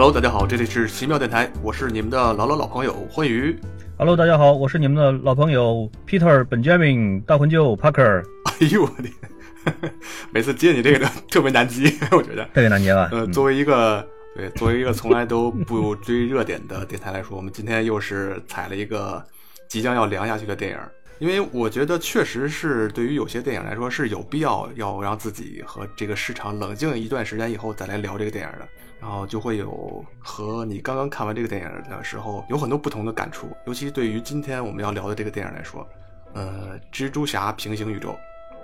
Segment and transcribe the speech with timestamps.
[0.00, 3.54] Hello，大家好，这里是奇妙电台，我是你们的老老老朋友欢愉。
[3.98, 9.92] Hello，大家好，我是你们的老朋友 Peter Benjamin 大魂舅 Parker，哎呦我的天，
[10.32, 12.42] 每次接你这个 特别难接， 我觉得。
[12.44, 13.10] 特别难接吧？
[13.12, 14.02] 呃，作为一个
[14.34, 19.22] 对，作为一个从来都不追热点的电台来说，我们今天又是踩了一个
[19.68, 20.78] 即将要凉下去的电影。
[21.18, 28.66] 因为我觉得确实是对于有些电影来说是有必要要让自己和这个市场冷静一段时间以后再来聊这个电影的，
[29.00, 35.88] 然后就会有和你刚刚看完这个电影的时候有很多不同的感触，尤其对于今天我们要聊的这个电影来说，
[36.34, 38.14] 呃，蜘蛛侠平行宇宙，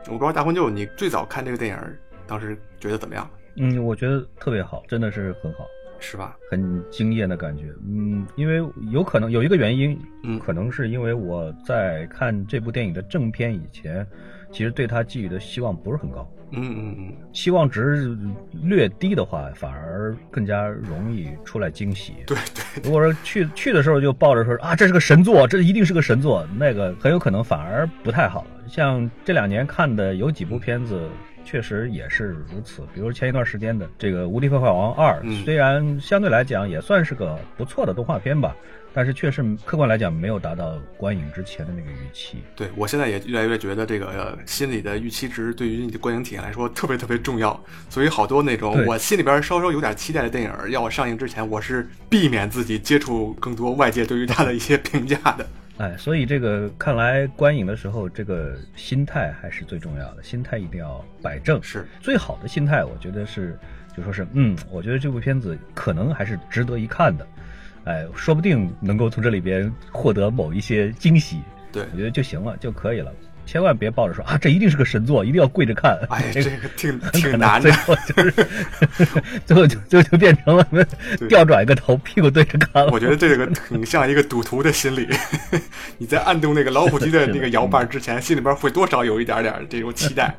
[0.06, 5.64] 我不知道大婚舅你最早看这个电影当时觉得怎么样，嗯，我觉得特别好，真的是很好，
[5.98, 6.36] 是吧？
[6.50, 7.72] 很惊艳的感觉。
[7.86, 8.56] 嗯，因为
[8.90, 14.06] 有可能有一个原因，嗯可能是因为我在看这部电影的正片以前，
[14.52, 16.28] 其实对它寄予的希望不是很高。
[16.52, 18.16] 嗯嗯嗯，期望值
[18.52, 22.14] 略低的话，反而更加容易出来惊喜。
[22.26, 28.50] 对对，如果说去去的时候就抱着说啊，这是个神作，这一定是个神作，那个很有可能反而不太好了。
[28.68, 31.08] 像这两年看的有几部片子，
[31.44, 32.82] 确实也是如此。
[32.92, 38.56] 比如前一段时间的这个《无敌破坏王二》嗯，虽然相对来讲也算是个不错的动画片吧，
[38.96, 42.38] 但是确实客观来讲没有达到观影之前的那个预期。
[42.56, 55.46] 对我现在也越来越觉得这个、呃心理的预期值对于你的观影体验来说特别特别重要，所以好多那种我心里边稍稍有点期待的电影要上映之前，我是避免自己接触更多外界对于它的一些评价的。
[55.76, 61.62] 哎，所以这个看来观影的时候，这个心态还是最重要的，心态一定要摆正。
[61.62, 63.58] 是，最好的心态，我觉得是，
[63.94, 67.28] 就说是，嗯，我觉得这部片子可能还是值得一看的，
[67.86, 71.40] 哎，说不定能够从这里边获得某一些惊喜，
[71.72, 73.12] 对我，觉得就行了，就可以了。
[73.46, 75.96] 千万别抱着说啊，这一定是个神作，一定要跪着看。
[76.10, 77.72] 哎，这个挺挺难的最。
[77.72, 78.46] 后就是，
[79.46, 80.66] 最后就最后就变成了
[81.28, 82.90] 调转一个头，屁股对着看了。
[82.90, 85.08] 我觉得这个挺像一个赌徒的心理，
[85.96, 90.34] 你在按动那个老虎机的那个摇把之前，心里边会多少有一点点这种期待。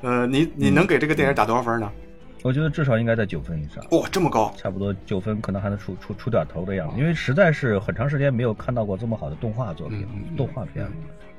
[0.00, 1.88] 呃，你你能给这个电影打多少分呢？
[2.42, 3.84] 我觉得至少应该在九分以上。
[3.90, 4.52] 哇、这么高！
[4.56, 10.86] 差不多九分，可能还能出出出点头的样子，因为实在是很长时间没有看到过这么好的动画作品，动画片。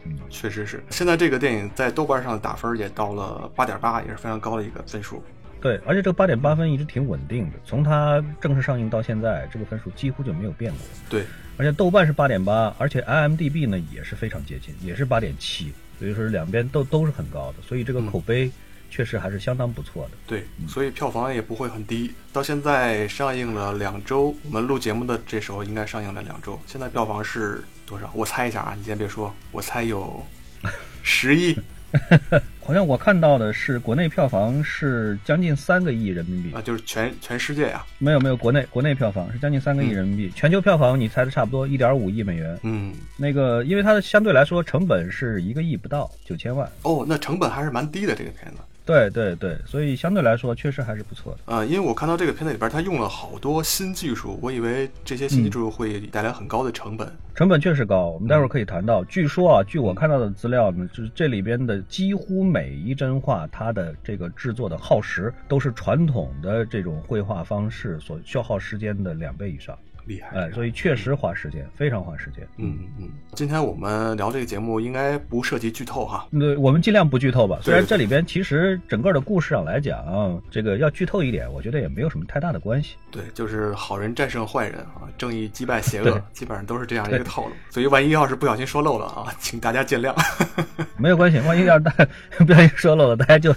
[0.05, 5.23] 嗯，确实是，现在这个电影在豆瓣上的打分也到了八点八，也是非常高的一个分数。
[5.61, 10.79] 对，而且这个八点八分一直挺稳定的，从它正式上映到现在，这个分数几乎就没有变过。
[11.09, 11.23] 对，
[11.55, 18.51] 而且豆瓣是八点八，而且 IMDB 呢也是非常接近，也是八点七，所以说两边都都是很高的，所以这个口碑
[18.93, 20.11] 确实还是相当不错的。
[20.27, 22.13] 对，所以票房也不会很低。
[22.31, 26.59] 到现在上映了两周，我们录节目的这时候应该上映了两周。
[26.67, 28.07] 现在票房是多少？
[28.13, 30.23] 我猜一下啊，你先别说，我猜有
[31.01, 31.57] 十亿
[32.63, 42.57] 好像我看到的是国内票房是将近三个亿人民币啊，，就是全全世界呀、没有没有，国内国内票房是将近三个亿人民币，全球票房你猜的差不多一点五亿美元。
[42.61, 46.71] 嗯，那个，因为它的相对来说成本是一个亿不到，九千万。
[46.83, 48.61] 哦，那成本还是蛮低的这个片子。
[48.85, 51.39] 对对对，所以相对来说确实还是不错的。
[51.45, 57.09] 呃，因为我看到这个片子里边，它用了好多新技术，我以为这些新技术会带来很高的成本。
[57.33, 59.03] 成本确实高，我们待会儿可以谈到。
[59.05, 69.77] 据说啊，据我看到的资料呢，就是这里边的几乎每一帧画，它的这个制作的耗时都是传统的这种绘画方式所消耗时间的两倍以上。
[70.05, 72.47] 厉害，哎，所以确实花时间，非常花时间。
[72.57, 76.27] 嗯嗯嗯，今天我们聊这个节目应该不涉及剧透哈。
[76.31, 77.59] 对，我们尽量不剧透吧。
[77.61, 82.95] 虽然这里边其实整个的故事上来讲，这个要剧透一点，我觉得也没有什么太大的关系。
[83.11, 87.51] 对，就是好人战胜坏人啊，正义击败邪恶，基本上都是这样一个套路。
[87.69, 90.13] 所以万一要是不小心说漏了啊，请大家见谅。
[90.97, 91.91] 没有关系，万一要是大
[92.45, 93.55] 不小心说漏了，大家就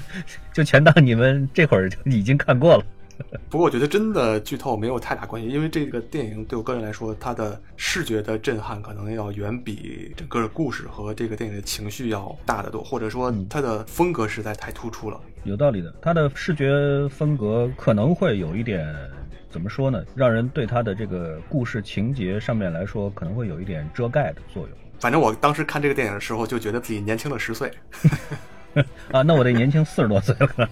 [0.52, 2.84] 就全当你们这会儿就已经看过了。
[3.48, 15.20] 不过我觉得真的剧透没有太大关系，因为这个电影对我个人来说，它的视觉的震撼可能要远比整个的故事和这个电影的情绪要大得多，或者说它的风格实在太突出了。
[15.44, 18.86] 有道理的，它的视觉风格可能会有一点
[19.48, 24.76] 怎么说呢，让人对它的这个故事情节上面来说，可能会有一点遮盖的作用。
[24.98, 27.70] 反正我当时看这个电影的时候，就觉得自己年轻了十岁。
[29.12, 30.68] 啊，那我得年轻四十多岁了。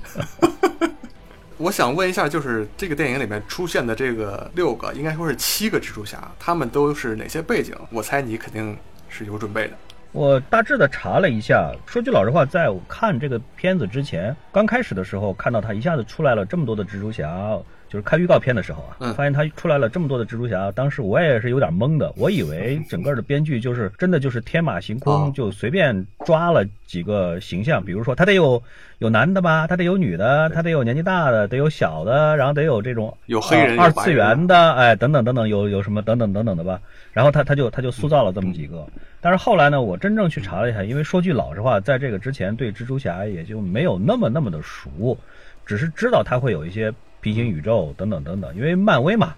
[1.64, 7.74] 我想问一下，就是这个电影里面出现的这个六个，应该说是七个蜘蛛侠，他们都是哪些背景？
[7.88, 8.76] 我猜你肯定
[9.08, 9.72] 是有准备的。
[10.12, 17.58] 我大致的查了一下，说句老实话，在我看这个片子之前，刚开始的时候看到他一下子出来了这么多的蜘蛛侠，
[17.94, 19.14] 就是看预告片的时候啊，嗯。
[19.14, 28.60] 发现他出来了这么多的蜘蛛侠，当时我也是有点懵的，我以为 整个的编剧就是真的就是天马行空，哦就随便抓了几个形象，比如说他得有
[28.98, 36.80] 有男的吧，他得有女的，他得有年纪大的，得有小的，然后得有这种有黑人呃二次元的，哎，等等等等，有有什么等等等等的吧。
[37.12, 38.84] 然后他他就他就塑造了这么几个，
[39.20, 45.16] 但是后来呢，我真正去查了一下，因为说句老实话，在这个之前对蜘蛛侠也就没有那么那么的熟，
[45.64, 46.92] 只是知道他会有一些
[47.24, 49.34] 平行宇宙等等等等，因为漫威嘛。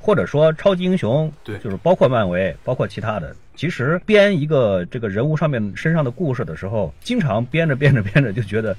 [0.00, 3.34] 或者说超级英雄，对就是包括漫威，包括其他的。
[3.56, 8.76] 其实编一个这个人物上面身上的故事的时候，经常编着编着编着就觉得，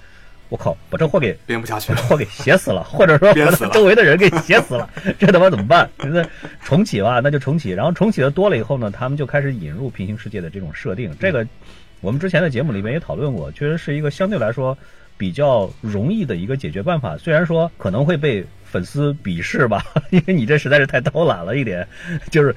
[0.48, 4.90] 我靠，把这货给编不下去把货给写死了， 或者说把周围的人给写死了，
[5.20, 5.90] 这他妈怎么办？
[5.98, 6.26] 那
[6.64, 7.72] 重启吧，那就重启。
[7.72, 11.14] 然后重启的多了以后呢，他们就开始引入平行世界的这种设定。
[11.20, 11.46] 这个
[12.00, 14.76] 我们之前的节目里面也讨论过，确实是一个相对来说
[15.20, 17.18] 比较容易的一个解决办法。
[17.18, 21.86] 虽然说可能会被粉丝鄙视吧， 因为你这实在是太偷懒了一点，
[22.32, 22.56] 就是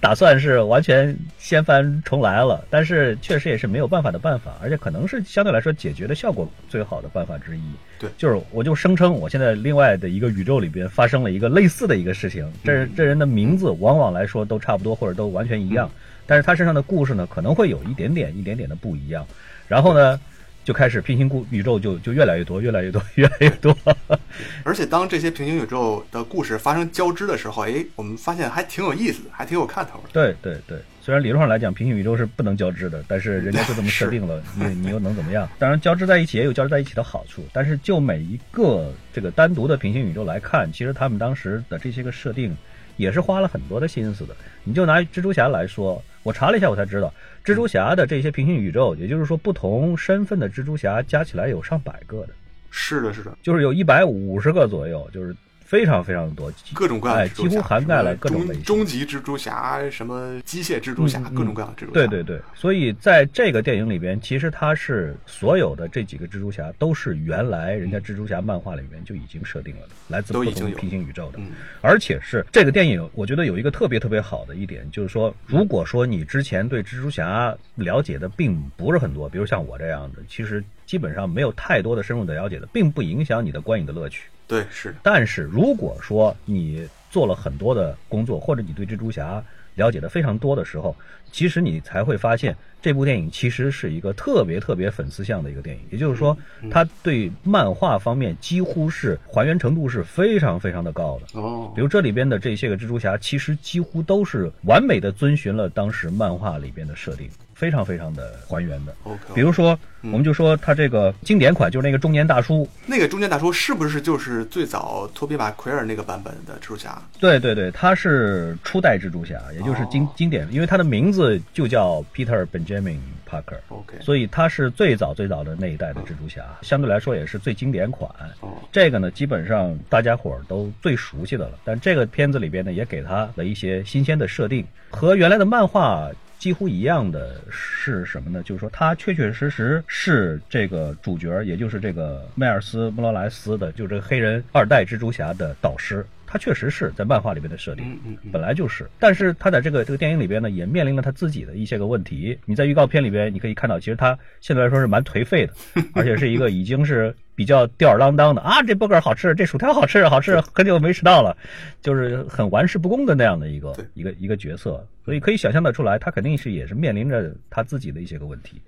[0.00, 2.64] 打算是完全掀翻重来了。
[2.68, 7.62] 但是确实也是没有办法的办法，而且可能是相对来说解决的效果最好的办法之一。
[7.98, 15.88] 对就是我就声称我现在另外的一个宇宙里边发生了一个类似的一个事情，这嗯这人的名字往往来说都差不多或者都完全一样，
[16.26, 19.26] 但是他身上的故事呢可能会有一点点一点点的不一样，
[19.68, 20.18] 然后呢
[20.66, 23.72] 就开始平行故宇宙就就越来越多越来越多越来越多，
[24.64, 30.08] 而且当这些平行宇宙的故事发生交织的时候，哎，我们发现还挺有意思的，还挺有看头的。
[30.12, 35.48] 对对对，虽然理论上来讲平行宇宙是不能交织的，但是人家就这么设 定了，你你又能怎么样？
[35.56, 42.56] 当然交织在一起也有交织在一起的好处，但是就每一个这个单独的平行宇宙来看，其实他们当时的这些个设定
[42.96, 44.34] 也是花了很多的心思的。
[44.64, 47.14] 你就拿蜘蛛侠来说，我查了一下，我才知道，
[47.46, 52.30] 蜘蛛侠的这些平行宇宙，也就是说不同身份的蜘蛛侠加起来有上百个的，
[52.72, 55.32] 是的，是的，就是有一百五十个左右，就是
[55.66, 58.62] 非常非常多，各种各样的几乎涵盖了各种类型。
[58.62, 61.92] 终终极蜘蛛侠，什么机械蜘蛛侠，各种各样的蜘蛛侠。
[61.92, 71.48] 对对对，所以在这个电影里边，其实它是所有的这几个蜘蛛侠都是原来人家蜘蛛侠漫画里面就已经设定了的，来自不同都已经有平行宇宙的，嗯
[71.80, 84.28] 而且是这个电影，我觉得有一个特别特别好的一点，就是说，如果说你之前对蜘蛛侠了解的并不是很多，比如像我这样的，其实基本上没有太多的深入的了解的，并不影响你的观影的乐趣。
[84.46, 89.42] 对是的，但是如果说你做了很多的工作，或者你对蜘蛛侠
[89.74, 90.94] 了解的非常多的时候，
[91.30, 95.82] 其实你才会发现这部电影其实是一个特别特别粉丝向的一个电影。
[95.90, 96.36] 也就是说，
[96.70, 101.40] 它对漫画方面几乎是还原程度是非常非常的高的。
[101.40, 108.94] 哦比，如这里边的这些个蜘蛛侠，其实几乎都是完美的遵循了当时漫画里边的设定，非常非常的还原的。
[109.04, 117.02] OK，比如说，嗯我们就说他这个经典款，就是那个中年大叔，那个中年大叔是不是就是最早托比·马奎尔那个版本的蜘蛛侠？
[117.18, 122.98] 对对对，他是初代蜘蛛侠，也就是经、哦经典，因为他的名字就叫 Peter Benjamin
[123.28, 128.08] Parker，OK，所以他是最早最早的那一代的蜘蛛侠，相对来说也是最经典款。
[128.40, 131.58] 哦，这个呢，基本上大家伙儿都最熟悉的了。
[131.64, 138.42] 但这个片子里边呢，也给他了一些新鲜的设定，和原来的漫画几乎一样的是什么呢？
[138.42, 146.04] 就是说，他确确实实是这个主角，也就是这个迈尔斯·莫罗莱斯的，就这个黑人二代蜘蛛侠的导师。
[146.28, 147.96] 他确实是在漫画里边的设定，
[148.32, 148.84] 本来就是。
[148.98, 152.36] 但是他在这个这个电影里边呢，也面临了他自己的一些个问题。
[152.44, 155.52] 你在预告片里边，你可以看到，其实他现在来说是蛮颓废的，
[155.94, 161.36] 而且是一个已经是比较吊儿郎当的啊，这 burger 好吃，这薯条好吃，好吃，很久没吃到了，
[161.82, 164.84] 就是很玩世不恭的那样的一个一个一个角色。
[165.04, 168.60] 所以可以想象得出来，他肯定是也是面临着他自己的一些个问题。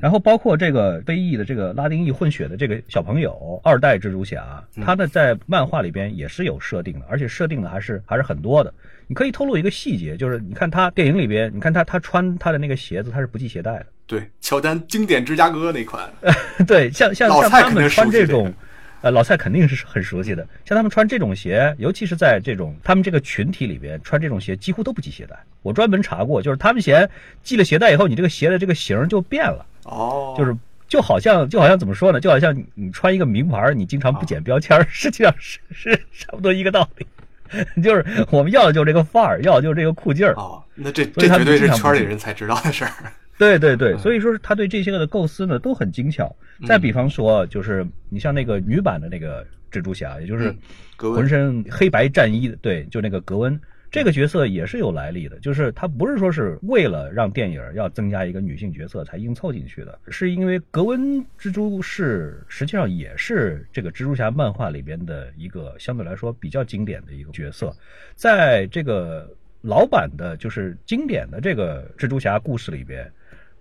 [0.00, 8.74] 然后包括这个非裔的这个拉丁裔混血的这个小朋友，二代蜘蛛侠，他的在漫画里边也是有设定的，而且设定的还是还是很多的。
[9.06, 13.86] 你可以透露一个细节，就是你看他电影里边，你看他他穿他的那个鞋子，他是不系鞋带的。
[14.06, 16.08] 对，乔丹经典芝加哥那款，
[16.66, 18.52] 对，像像像他们穿这种，
[19.00, 20.46] 呃，老蔡肯定是很熟悉的。
[20.64, 25.36] 像他们穿这种鞋，尤其是在这种他们这个群体里边穿这种鞋，几乎都不系鞋带。
[25.62, 27.08] 我专门查过，就是他们鞋
[27.42, 29.66] 系了鞋带以后，你这个鞋的这个型就变了。
[29.82, 32.20] 哦，就是就好像就好像怎么说呢？
[32.20, 37.06] 就好像你你穿一个名牌，你经常不剪标签儿， 实际上是是差不多一个道理。
[37.82, 40.34] 就是我们要的就是这个范儿，要的就是这个酷劲儿。
[40.34, 42.90] 哦，那这这绝对是圈里人才知道的事儿。
[43.38, 46.34] 对对对，所以说是他对这些个的构思呢都很精巧。
[46.66, 50.54] 再比方说，就是你像那个女版的那个蜘蛛侠，也就是
[50.96, 53.60] 浑身黑白战衣的，对，就那个格温。
[53.88, 61.00] 这个角色也是有来历的，就是他不是说是为了让电影要增加一个女性角色才硬凑进去的，是因为格温
[61.38, 67.74] 蜘蛛是实际上也是这个蜘蛛侠漫画里边的一个相对来说比较经典的一个角色，
[68.16, 69.30] 在这个
[69.62, 73.10] 老版的就是经典的这个蜘蛛侠故事里边。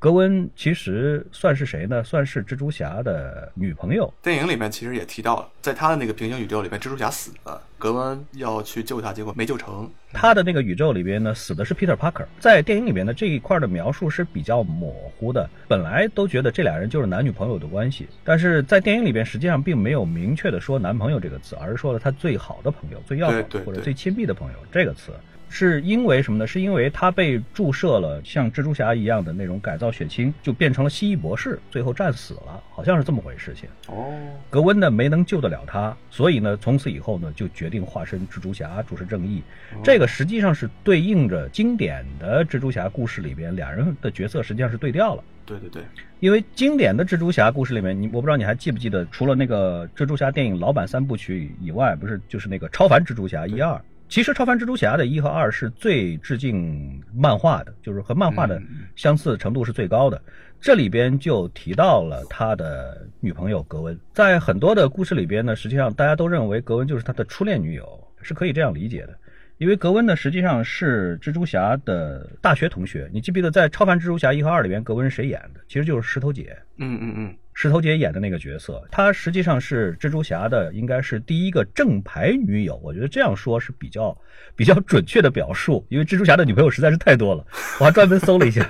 [0.06, 2.04] 格温其实算是谁呢？
[2.04, 4.14] 算是蜘蛛侠的女朋友。
[4.22, 9.90] 电影里面其实也提到了，在他的那个平行宇宙里面，蜘蛛侠死了，格温要去救他，结果没救成。
[10.14, 12.28] 他的那个宇宙里边呢，死的是 Peter Parker。
[12.40, 15.50] 在电影里面的这一块的描述是比较模糊的。
[15.68, 25.12] 本来都觉得这俩人就是男女朋友的关系，但是在电影里边实际上并没有明确的说男朋友这个词，而是说了他最好的朋友、最要好或者最亲密的朋友这个词。
[25.50, 26.46] 是因为什么呢？
[26.46, 33.54] 是因为他被注射了像蜘蛛侠一样的那种改造血清，就变成了蜥蜴博士，最后战死了，好像是这么回事。
[33.56, 34.14] 情哦，
[34.50, 39.42] 格温呢没能救得了他，所以呢，从此以后呢，就决定化身蜘蛛侠，主持正义。
[39.84, 45.24] 这个实际上是对应着经典的蜘蛛侠故事里边，俩人的角色实际上是对调了。
[45.46, 45.84] 对对对，
[46.20, 53.80] 因为经典的蜘蛛侠故事里面，你我不知道你还记不记得，除了那个蜘蛛侠电影老版三部曲以外，不是就是那个超凡蜘蛛侠一二。
[54.08, 58.62] 其实，超凡蜘蛛侠的一和二是最致敬漫画的，就是和漫画的
[58.96, 60.22] 相似程度是最高的。
[60.62, 69.16] 这里边就提到了他的女朋友格温，在很多的故事里边呢，实际上大家都认为格温就是他的初恋女友，是可以这样理解的。
[69.58, 73.10] 因为格温呢，实际上是蜘蛛侠的大学同学。
[73.14, 75.62] 你记不记得在超凡蜘蛛侠一和二里边，格温是谁演的？
[75.68, 76.58] 其实就是石头姐。
[76.78, 77.36] 嗯嗯嗯。
[77.56, 82.76] 石头姐演的那个角色，她实际上是蜘蛛侠的，应该是第一个正牌女友。
[82.84, 84.16] 我觉得这样说是比较
[84.58, 87.48] 比较准确的表述，因为蜘蛛侠的女朋友实在是太多了。
[87.80, 88.70] 我还专门搜了一下，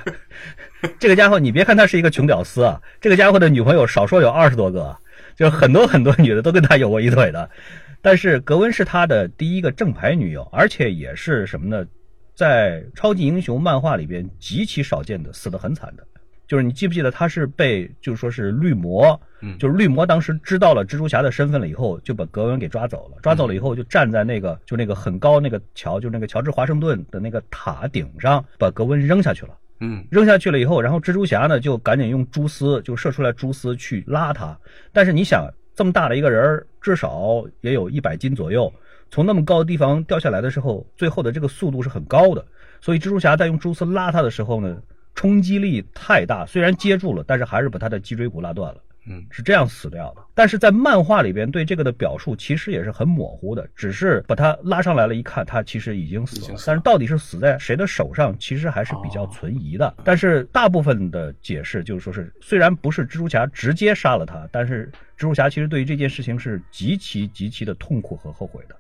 [0.99, 4.95] 这个家伙，你别看他是一个穷屌丝啊，这个家伙的女朋友少说有二十多个，
[5.35, 7.49] 就很多很多女的都跟他有过一腿的。
[8.03, 11.83] 但是格温是他的第一个正牌女友，而且也是什么呢？
[12.35, 16.05] 在超级英雄漫画里边极其少见的，死得很惨的。
[16.47, 23.17] 就是你记不记得他是被，就是说是绿魔，嗯就是绿魔当时知道了蜘蛛侠的身份了以后，就把格温给抓走了。
[23.23, 29.57] 抓走了以后，就站在那个就那个很高那个桥，就那个乔治华盛顿的那个塔顶上，把格温扔下去了。
[29.79, 34.55] 嗯，扔下去了以后，然后蜘蛛侠呢就赶紧用蛛丝就射出来蛛丝去拉他。
[34.93, 38.71] 但是你想，这么大的一个人，至少也有一百斤左右，
[39.09, 42.45] 从那么高的地方掉下来的时候，最后的这个速度是很高的。
[42.79, 44.77] 所以蜘蛛侠在用蛛丝拉他的时候呢。
[45.15, 48.81] 冲击力太大，虽然接住了，但是还是把他的脊椎骨拉断了。
[49.07, 50.21] 嗯，是这样死掉的。
[50.33, 56.57] 但是在漫画里边对这个的表述其实也是很模糊的，只是把他拉上来了，一看他其实已经死了。
[56.65, 59.95] 但是到底是死在谁的手上，其实还是比较存疑的。
[60.03, 68.75] 但是大部分的解释就是说是，虽然不是蜘蛛侠直接杀了他，但是蜘蛛侠其实对于这件事情是极其极其的痛苦和后悔的。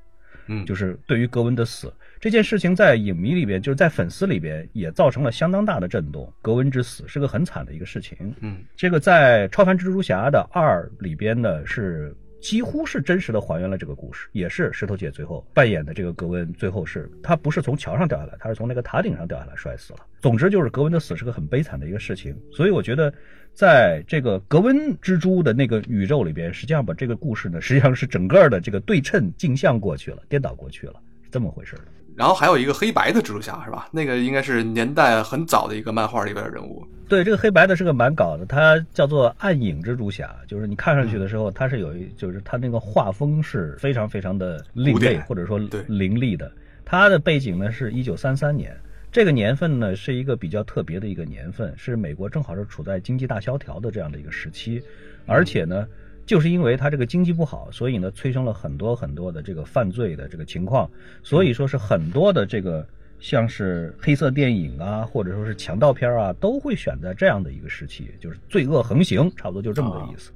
[0.47, 1.93] 嗯，就是对于格温的死。
[2.19, 6.31] 这件事情在影迷里边，就是在粉丝里边也造成了相当大的震动。
[6.41, 8.17] 格温之死是个很惨的一个事情。
[8.39, 19.99] 嗯，这个在《超凡蜘蛛侠》的二里边呢，是几乎是真实的还原了这个故事，也是石头姐最后扮演的这个格温，最后是他不是从桥上掉下来，他是从那个塔顶上掉下来摔死了。
[20.21, 22.35] 总之就是格温的死是个很悲惨的一个事情。
[22.51, 23.13] 所以我觉得，
[23.55, 31.83] 在这个格温蜘蛛的那个宇宙里边，实际上把这个故事呢，实际上是整个的这个对称镜像过去了，颠倒过去了，是这么回事的。
[32.15, 33.87] 然后还有一个黑白的蜘蛛侠是吧？
[33.91, 36.85] 那个应该是年代很早的一个漫画里边的人物。
[37.07, 46.51] 对，这个黑白的是个蛮搞的，它叫做暗影蜘蛛侠，就是你看上去的时候，它是有一，就是它那个画风是非常非常的另类或者说凌厉的。
[46.83, 48.75] 它的背景呢是一九三三年，
[49.15, 54.83] 这个年份呢是一个比较特别的一个年份，是美国正好是处在经济大萧条的这样的一个时期，
[55.25, 55.87] 而且呢。
[56.25, 60.89] 就是因为它这个经济不好，所以呢催生了很多很多的这个犯罪的这个情况，
[61.21, 62.85] 所以说是很多的这个
[63.19, 70.31] 像是黑色电影啊，或者说是强盗片啊，都会选在这样的一个时期，就是罪恶横行，差不多就这么个意思。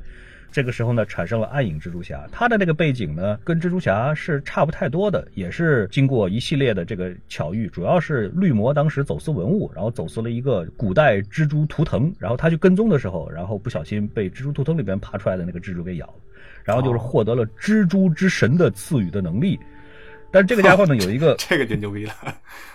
[0.51, 16.15] 这个时候呢，产生了暗影蜘蛛侠，他的那个背景呢，跟蜘蛛侠是差不太多的，也是经过一系列的这个巧遇，主要是绿魔当时走私文物，然后走私了一个古代蜘蛛图腾，然后他去跟踪的时候，然后不小心被蜘蛛图腾里边爬出来的那个蜘蛛给咬了，
[16.63, 19.59] 然后就是获得了蜘蛛之神的赐予的能力，
[20.31, 22.13] 但是这个家伙呢，有一个这个就牛逼了，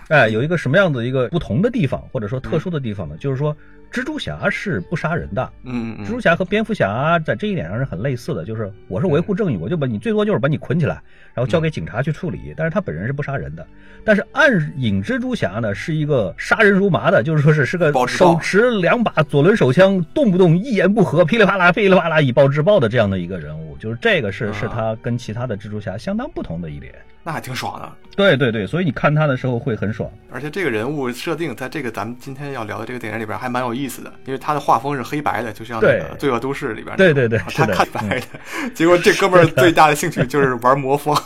[0.08, 3.16] 哎，有一个什么样的一个不同的地方，或者说特殊的地方呢？
[3.18, 3.56] 就是说。
[3.94, 11.00] 蜘蛛侠是不杀人的，嗯嗯，蜘蛛侠和蝙蝠侠在这一点上是很类似的，就是我是维护正义，我就把你最多就是把你捆起来，
[11.34, 13.66] 然后交给警察去处理，但是他本人是不杀人的。
[14.04, 26.94] 但是暗影蜘蛛侠呢，是一个杀人如麻的，就是说是是个手持两把左轮手枪，动不动一言不合噼里啪啦噼里啪啦以暴制暴的这样的一个人物，就是这个是是他跟其他的蜘蛛侠相当不同的一点。
[27.26, 27.90] 那还挺爽的。
[28.14, 30.08] 对对对，所以你看他的时候会很爽。
[30.30, 36.94] 而且这个人物设定在这个咱们今天要聊的这个电影里边还蛮有意思的，因为他的画风是黑白的，就像那个《罪恶都市》里边。
[36.98, 41.16] 对对对他看白的，结果这哥们儿最大的兴趣就是玩魔方，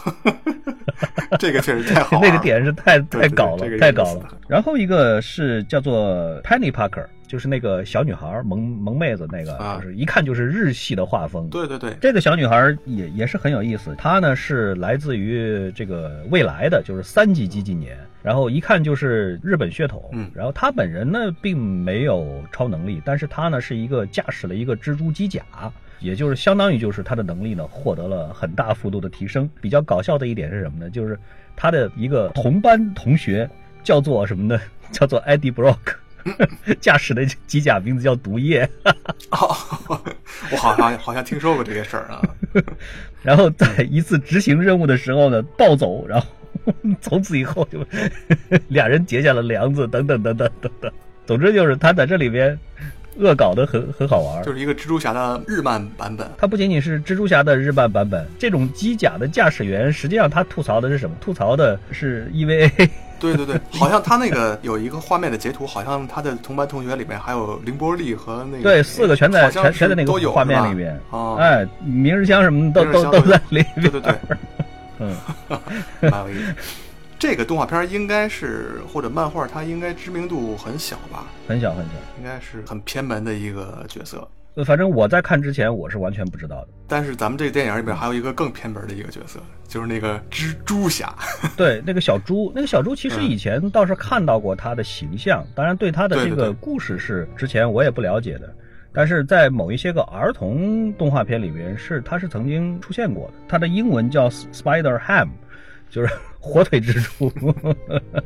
[1.38, 2.26] 这个确实太好了。
[2.26, 4.28] 那个点是太太搞了这个，太搞了。
[4.48, 11.48] 然后一个是叫做 Penny Parker，就是那个小女孩萌萌妹子那个，啊就是一看就是日系的画风。
[11.50, 20.02] 对对对，这个小女孩也也是很有意思，她呢是来自于这个未来的，就是三级机纪年，然后一看就是日本血统。
[20.12, 25.42] 嗯然后她本人呢并没有超能力，但是她呢是一个驾驶了一个蜘蛛机甲，
[26.00, 29.48] 也就是相当于就是他的能力呢获得了很大幅度的提升。
[29.60, 30.90] 比较搞笑的一点是什么呢？
[30.90, 31.18] 就是
[31.56, 33.48] 他的一个同班同学
[33.82, 34.60] 叫做什么呢？
[34.92, 35.76] 叫做 Eddie Brock。
[36.80, 38.68] 驾驶的机甲名字叫毒液，
[39.30, 39.56] 哦，
[40.50, 42.20] 我好像好像听说过这些事儿啊。
[43.22, 46.26] 然后在一次执行任务的时候呢，暴走，然后
[47.00, 47.82] 从此以后就
[48.68, 50.92] 俩人结下了梁子，等等等等等等。
[51.24, 52.58] 总之就是他在这里边
[53.18, 54.42] 恶搞的很很好玩。
[54.44, 56.28] 就是一个蜘蛛侠的日漫版本。
[56.38, 61.16] 它不仅仅是蜘蛛侠的日漫版本，这种机甲的驾驶员，实际上他吐槽的是什么？
[61.20, 62.70] 吐槽的是 EVA。
[63.20, 70.96] 对对对， 好像他那个有一个画面的截图，好像他的同班同学里面还有凌波丽和那个对，四个全在全全在那个画面里边。
[71.10, 73.90] 哦，哎，明日香什么的都都都在里边。
[73.90, 74.14] 对对对，
[75.00, 75.16] 嗯，
[76.02, 76.88] 蛮有意思。
[77.18, 81.26] 这个动画片应该是或者漫画，它应该知名度很小吧？
[81.48, 81.92] 很小很小。
[82.18, 84.26] 应该是很偏门的一个角色。
[84.54, 86.68] 呃反正我在看之前，我是完全不知道的。
[86.88, 91.14] 但是咱们这个电影里边还有一个更偏门的一个角色，就是那个蜘蛛侠。
[91.56, 98.52] 对，那个小猪，那个小猪其实嗯以前倒是看到过他的形象，当然对他的这个故事是之前我也不了解的，
[98.92, 103.34] 但是在某一些个儿童动画片里边是他是曾经出现过的。
[103.48, 105.28] 他的英文叫 Spider Ham，
[105.88, 107.33] 就是火腿蜘蛛，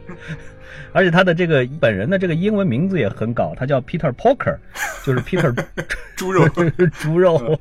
[0.92, 4.56] 而且他的这个本人的这个英文名字也很搞，他叫 Peter Porker，
[5.04, 5.52] 就是 Peter
[6.16, 6.46] 猪肉
[6.92, 7.58] 猪肉。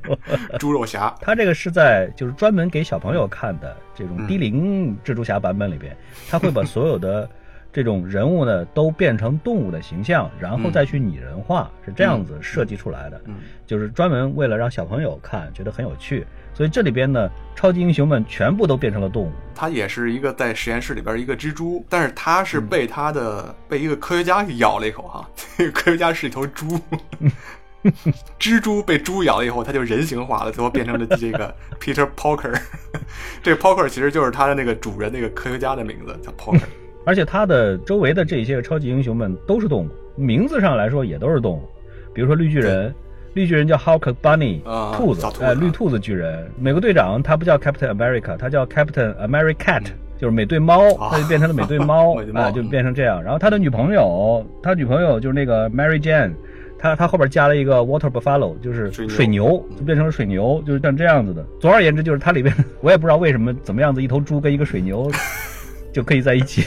[0.58, 5.96] 猪肉侠，他这个是在就是专门给小朋友看的这种嗯低龄蜘蛛侠版本里边，
[6.28, 7.28] 他会把所有的
[7.72, 13.36] 这种人物呢都变成动物的形象，然后再去拟人化，是这样子设计出来的，嗯，
[13.66, 16.26] 就是专门为了让小朋友看，觉得很有趣。
[16.54, 19.32] 所以这里边呢，超级英雄们全部都变成了动物。
[19.54, 26.78] 他也是一个在实验室里边一个蜘蛛，但是他嗯是被他的、被一个科学家给咬了一口哈，这 个科学家是一头猪。
[28.38, 32.56] 蜘蛛被猪咬了以后，它就人形化了，最后变成了这个 Peter Parker。
[33.42, 36.62] 这个 Parker 其实就是他的那个主人那个科学家的名字，叫 Parker。
[37.04, 41.68] 而且他的周围的这些个超级英雄们都是动物，名字上来说也都是动物。
[42.14, 42.94] 比如说绿巨人，
[43.34, 46.50] 绿巨人叫 Hulk Bunny，、啊兔子哎，绿兔子巨人。
[46.58, 49.84] 美国队长他不叫 Captain America，他叫 Captain Americat，、
[50.18, 53.22] 就是美队猫，啊他就变成了美队猫 美队，猫啊，就变成这样。
[53.22, 56.32] 然后他的女朋友，他女朋友就是那个 Mary Jane。
[56.78, 61.46] 他他后边加了一个 water buffalo，就是水牛水牛，就变成了水牛，就是像这样子的。
[61.60, 65.08] 总而言之，就是它里边我也不知道为什么怎么样子，一头猪跟一个水牛
[65.94, 66.64] 就可以在一起。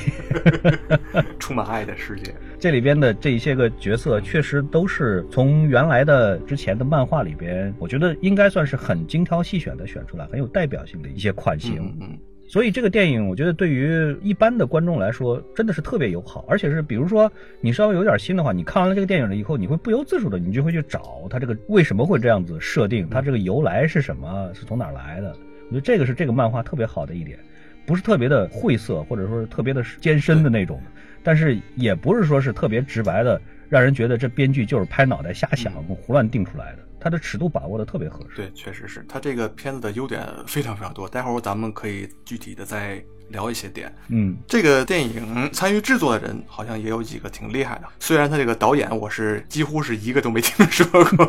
[1.37, 2.33] 充满爱的世界。
[2.65, 11.75] 这里边的这一些个角色，确实都是从原来的之前的漫画里边，我觉得应该算是很精挑细选的选出来，很有代表性的一些款型。
[11.77, 25.35] 嗯嗯，所以这个电影，我觉得对于一般的观众来说，真的是特别友好，而且是比如说你稍微有点心的话，你看完了这个电影了以后，你会不由自主的，你就会去找它这个为什么会这样子设定，它这个由来是什么，是从哪儿来的。
[25.67, 27.37] 我觉得这个是这个漫画特别好的一点，
[27.85, 30.81] 不是特别的晦涩，或者说是特别的艰深的那种，
[31.25, 36.79] 但是也不是说是特别直白的，让人觉得这编剧就是拍脑袋瞎想、胡乱定出来的。
[36.99, 38.35] 它的尺度把握的特别合适。
[38.35, 41.07] 对，确实是他这个片子的优点非常非常多。
[41.09, 43.93] 待会儿咱们可以具体的再聊一些点。
[44.07, 51.27] 嗯，这个电影参与制作的人好像也有几个挺厉害的，虽然他这个导演我是几乎是一个都没听说过。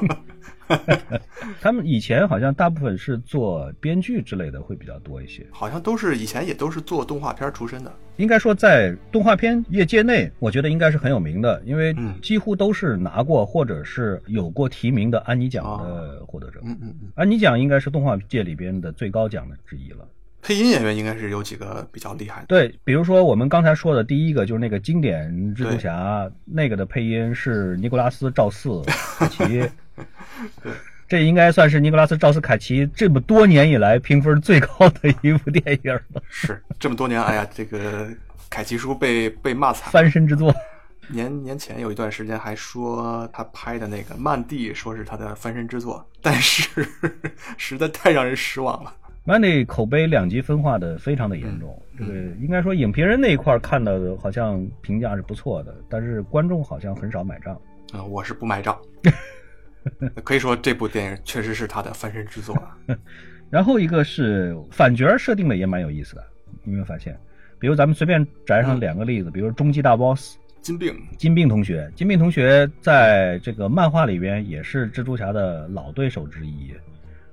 [1.60, 5.46] 他们以前好像大部分是做编剧之类的会比较多一些。
[5.50, 7.92] 好像都是以前也都是做动画片出身的。
[8.16, 16.60] 应该说，在动画片业界内，我觉得应该是很有名的，因为嗯几乎都是拿过或者是有过提名的安妮奖的获得者。
[16.64, 20.08] 嗯嗯嗯，安妮奖应该是动画界里边的最高奖的之一了。
[20.42, 22.46] 配音演员应该是有几个比较厉害的。
[22.46, 28.80] 对，比如说我们刚才说的第一个就是那个经典蜘蛛侠，那个的配音是尼古拉斯·赵四
[29.18, 29.68] 凯奇。
[31.08, 38.08] 这应该算是尼古拉斯·赵斯凯奇这么多年以来评分最高的一部电影了，是这么多年，哎呀，这个
[38.50, 39.92] 凯奇叔被被骂惨。
[39.92, 40.52] 翻身之作。
[41.08, 46.84] 年年前有一段时间还说他拍的那个《曼蒂》说是他的翻身之作，但是
[47.56, 48.92] 实在太让人失望了。
[49.24, 57.54] Money 口碑两极分化的非常的严重，这个应该说影评人那一块看到的好像评价是不错的，但是观众好像很少买账。
[57.92, 58.76] 啊、我是不买账。
[60.24, 62.76] 可以说这部电影确实是他的翻身之作啊。
[63.50, 66.24] 然后一个是反角设定的也蛮有意思的，
[66.64, 67.16] 你有没有发现？
[67.58, 76.74] 比如咱们随便摘上两个例子，比如终极大 boss 金并金并同学，金并同学在这个漫画里边也是蜘蛛侠的老对手之一，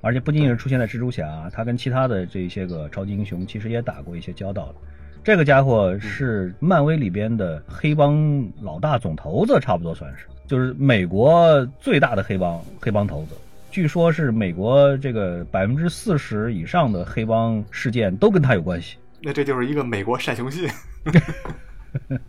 [0.01, 4.75] 而且不仅仅是出现在蜘蛛侠，他跟其他的这些个超级英雄其实也打过一些交道了。
[5.23, 13.35] 这个家伙是漫威里边的黑帮老大总头子，差不多算是，就是美国最大的黑帮黑帮头子。
[13.71, 18.97] 据说是美国这个百分之四十以上的黑帮事件都跟他有关系。
[19.19, 20.69] 那这就是一个美国单雄信。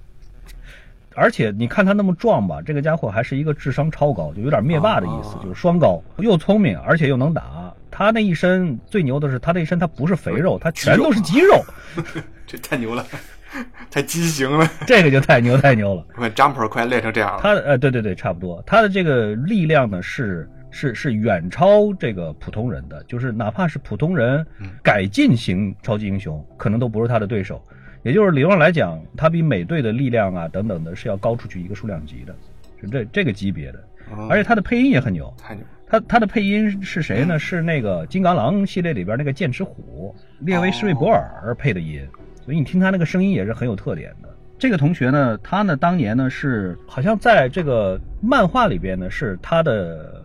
[1.15, 7.71] 而且你看他那么壮吧，这个家伙还是一个智商超高，就有点灭霸的意思，哦就是双高，又聪明，而且又能打。
[7.91, 11.63] 他那一身最牛的是，他那一身他不是肥肉，他全都是肌肉，
[12.47, 13.07] 这太牛了，
[13.91, 14.69] 太畸形了。
[14.87, 16.07] 这个就太牛太牛了。
[16.17, 17.41] 我看 Jumper 快练成这样了。
[17.43, 18.63] 他的呃，对对对，差不多。
[18.67, 27.63] 他的这个力量呢，是是是远超这个普通人的，就是哪怕是普通人嗯改进型超级英雄，可能都不是他的对手。
[28.03, 32.35] 也就是理论上来讲，他比美队的力量啊等等的是要高出去一个数量级的，
[32.81, 33.79] 是这这个级别的。
[34.13, 35.71] 嗯而且他的配音也很牛，太牛了。
[35.87, 37.39] 他他的配音是谁呢？
[37.39, 42.07] 是那个金刚狼系列里边那个剑齿虎列维施瑞博尔配的音，
[42.45, 44.29] 所以你听他那个声音也是很有特点的。
[44.59, 50.23] 这个同学呢，他呢当年呢是好像在这个漫画里边呢是他的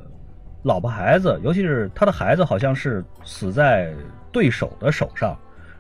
[0.64, 3.94] 老婆孩子，尤其是他的孩子好像是死在
[4.32, 5.38] 对手的手上，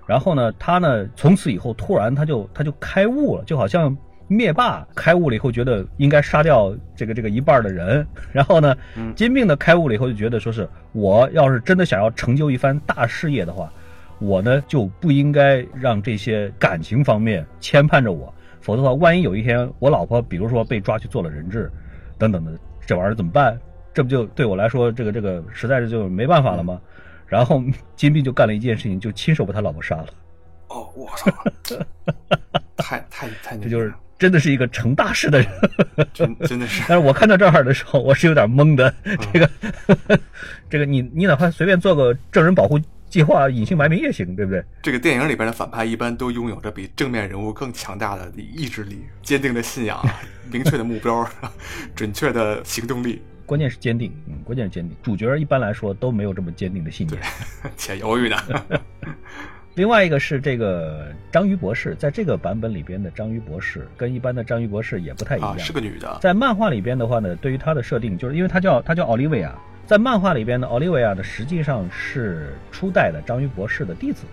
[0.08, 3.95] 然后呢他呢从此以后突然他就他就开悟了，就好像。
[4.32, 13.73] 灭霸开悟了以后，觉得应该杀掉这个这个一半的人，然后呢，嗯金并的开悟了以后，就觉得说是我要是真的想要成就一番大事业的话，
[14.19, 21.71] 我呢就不应该让这些感情方面牵绊着我，否则的话，万一有一天我老婆比如说被抓去做了人质，
[22.17, 22.51] 等等的，
[22.86, 23.60] 这玩意儿怎么办？
[23.93, 26.79] 这不就对我来说，这个这个实在是就没办法了吗？
[27.25, 27.63] 然后
[27.95, 30.08] 金币就干了一件事情，就亲手把他老婆杀了，
[30.67, 31.32] 哦，我操！
[32.77, 33.58] 太太太！
[33.58, 35.47] 这就是真的是一个成大事的人。
[36.13, 38.91] 真真的是但是我看到这儿的时候，我是有点懵的。
[39.32, 39.49] 这个，
[40.69, 42.79] 这个你你哪怕随便做个证人保护
[43.10, 44.63] 计划、隐姓埋名也行，对不对？
[44.84, 50.00] 这个电影里边的反派一般都拥有着比正面人物更强大的意志力、坚定的信仰、
[50.52, 51.28] 明确的目标、
[51.95, 54.95] 准确的行动力，关键是坚定，嗯，关键是坚定。
[55.02, 57.19] 主角一般来说都没有这么坚定的信念。
[57.76, 58.38] 且犹豫呢。
[59.76, 65.52] 另外一个是这个章鱼博士，在这个版本里边的章鱼博士跟一般的章鱼博士也不太一样。
[65.52, 66.17] 啊，是个女的。
[66.22, 69.56] 在漫画里边的话呢，对于她的设定，就是因为她叫她叫奥利维亚，
[69.89, 74.28] 在漫画里边呢，奥利维亚呢实际上是初代的章鱼博士的弟子，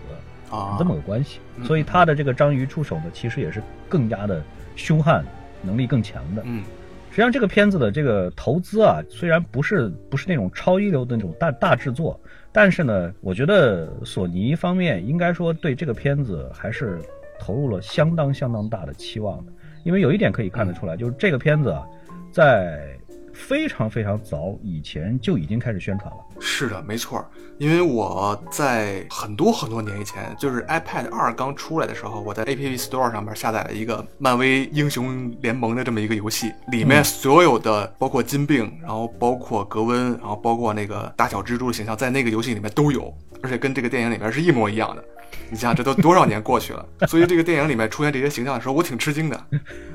[0.50, 4.42] 啊有这么个关系，嗯所以他的这个章鱼出手呢，其实也是更加的
[4.74, 5.24] 凶悍，
[5.62, 6.42] 能力更强的。
[6.44, 6.62] 嗯
[7.08, 12.20] 实际上，这个片子的这个投资啊，虽然不是不是那种超一流的那种大大制作，
[12.52, 17.00] 但是呢，我觉得索尼方面应该说对这个片子还是
[17.40, 19.52] 投入了相当相当大的期望的。
[19.84, 21.82] 因为有一点可以看得出来，就是这个片子啊，
[22.30, 22.94] 在
[23.36, 26.16] 非常非常早以前就已经开始宣传了。
[26.40, 27.26] 是的，没错儿。
[27.58, 45.04] 因为我在很多很多年以前，就是 iPad 二刚出来的时候，我在 App Store 上面下载了一个漫威英雄联盟的这么一个游戏，里面所有的包括金并，然后包括格温，然后包括那个大小蜘蛛的形象，在那个游戏里面都有，而且跟这个电影里面是一模一样的。
[45.50, 46.86] 你想想，这都多少年过去了？
[47.06, 49.46] 所以这个电影里面出现这些形象的时候，我挺吃惊的，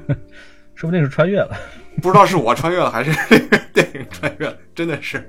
[0.73, 1.55] 说不定是穿越了。
[2.01, 5.27] 不知道是我穿越了还是 这个电影穿越了，真的是。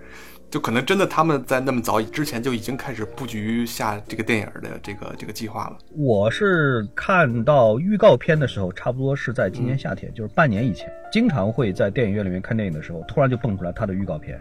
[0.51, 5.79] 就可能真的他们在那么早之前就已经开始布局下这个电影的这个这个计划了。
[5.97, 14.39] 我是看到预告片的时候，差不多是在今年夏天，就是半年以前，经常会在电影院里面看电影的时候，突然就蹦出来他的预告片，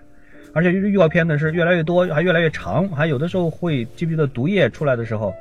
[0.53, 5.33] 而且预告片呢是越来越多，还越来越长，还有的时候会记不记得毒液出来的时候，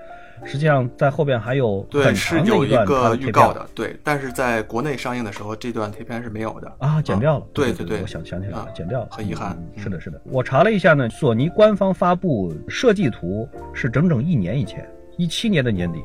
[0.44, 7.46] 实际上在后边还有对，很是长的一个的预告的，对，但是在国内上映的时候，这段贴片是没有的啊，剪掉了。
[7.52, 16.00] 对对对我想想起来了啊，剪掉了，很遗憾嗯是的，是的，我查了一下呢，索尼官方发布设计图是整整一年以前，一七年的年底，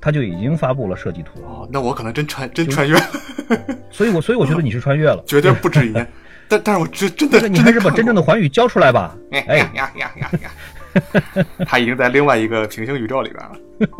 [0.00, 1.48] 他就已经发布了设计图了。
[1.48, 3.06] 哦，那我可能真穿真穿越了，
[3.90, 6.06] 所以我所以我觉得你是穿越了， 绝对不止一年。
[6.46, 9.16] 但但是我真真的你还是把真正的环宇交出来吧。
[9.32, 10.50] 哎哎，呀呀呀呀呀！
[11.66, 13.56] 他已经在另外一个平行宇宙里边了。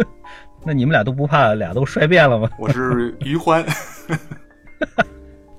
[0.65, 2.49] 那你们俩都不怕俩都摔变了吗？
[2.59, 3.65] 我是于欢，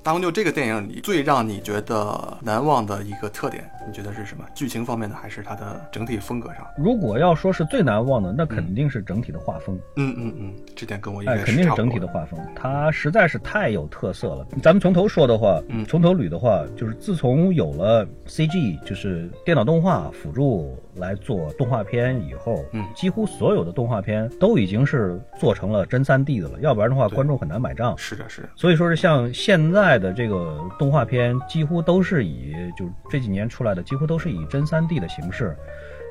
[0.06, 4.46] 大红牛这个电影里最让你觉得难忘的一个特点，你觉得是什么？
[4.54, 6.63] 剧情方面的，还是它的整体风格上？
[6.78, 9.76] 如果要说是最难忘的，那肯定是整体的画风。
[9.96, 14.46] 嗯嗯嗯，这点跟我应该哎，肯定是整体的画风，它实在是太有特色了。
[14.62, 27.98] 咱们从头说的话，嗯从头捋的话，就是自从有了 CG，就是电脑动画辅助来做动画片以后，嗯几乎所有的动画片都已经是做成了真 3D 的了，要不然的话，观众很难买账。
[27.98, 35.55] 是的，是的，所以说是像现在的这个动画片，几乎都是以就这几年出来的，几乎都是以真三 D 的形式，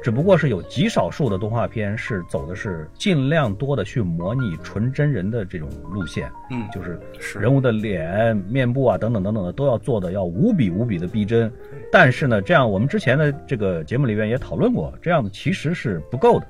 [0.03, 11.51] 只不过是有极少数的动画片是走的是尽量多的去模拟纯真人的这种路线，嗯，就是是人物的脸、面部啊等等等等的都要做的要无比无比的逼真。
[11.91, 16.47] 但是呢，这样我们之前的这个节目里面也讨论过，这样子其实是不够的，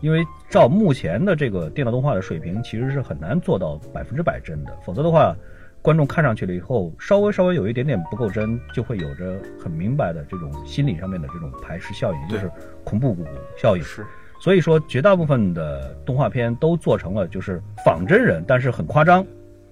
[0.00, 5.36] 因为照目前的这个电脑动画的水平，其实是很难做到百分之百真的，否则的话。
[5.80, 12.50] 观众看上去了以后，稍微稍微有一点点不够真，就会有着很明白的这种心理上面的这种排斥效应，就是
[12.84, 13.24] 恐怖谷
[13.56, 13.82] 效应。
[13.82, 14.04] 是，
[14.40, 19.24] 所以说，绝大部分的动画片都做成了就是仿真人，但是很夸张，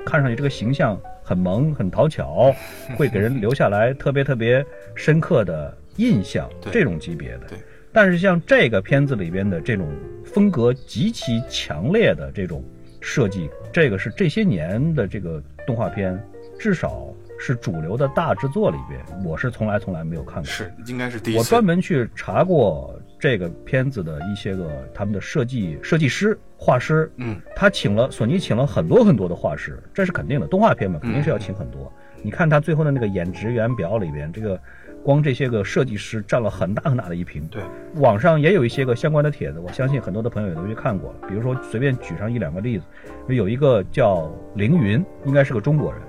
[0.04, 2.54] 看上去这个形象很萌、很讨巧，
[2.96, 4.64] 会给人留下来特别特别
[4.94, 7.48] 深刻的印象，这种级别的。
[7.48, 7.58] 对。
[7.92, 9.88] 但是像这个片子里边的这种
[10.22, 12.62] 风格极其强烈的这种
[13.06, 16.20] 设计，这个是这些年的这个动画片，
[16.58, 17.06] 至少
[17.38, 20.44] 是主流的大制作里边，我是从来从来没有看过。
[20.44, 21.38] 是，应该是第一次。
[21.38, 30.46] 我专门去查过这个片子的一些个他们的设计设计师、画师，嗯，他请了索尼请了很多很多的画师，这是肯定的。
[30.48, 31.90] 动画片嘛，肯定是要请很多。
[32.22, 34.60] 你看他最后的那个演职员表里边，这个
[35.06, 37.46] 光这些个设计师占了很大很大的一屏。
[37.46, 37.62] 对，
[37.94, 41.28] 网上也有一些个相关的帖子，我相信很多的朋友也都去看过了。
[41.28, 42.84] 比如说随便举上一两个例子，
[43.28, 46.02] 有一个叫凌云，应该是个中国人，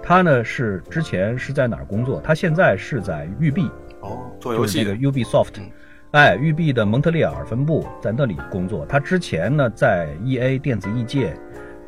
[0.00, 2.20] 他呢是之前是在哪儿工作？
[2.20, 3.68] 他现在是在育碧，
[4.02, 5.68] 哦，做游戏的 Ubisoft，嗯
[6.12, 8.86] 哎，育碧的蒙特利尔分部在那里工作。
[8.86, 11.36] 他之前呢在 EA 电子艺界，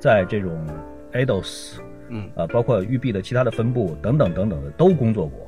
[0.00, 0.66] 在这种
[1.12, 1.74] Eidos，
[2.09, 5.45] 嗯，呃，包括育碧的其他的分部等等等等的都工作过。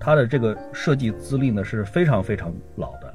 [0.00, 3.14] 他的这个设计资历呢是非常非常老的，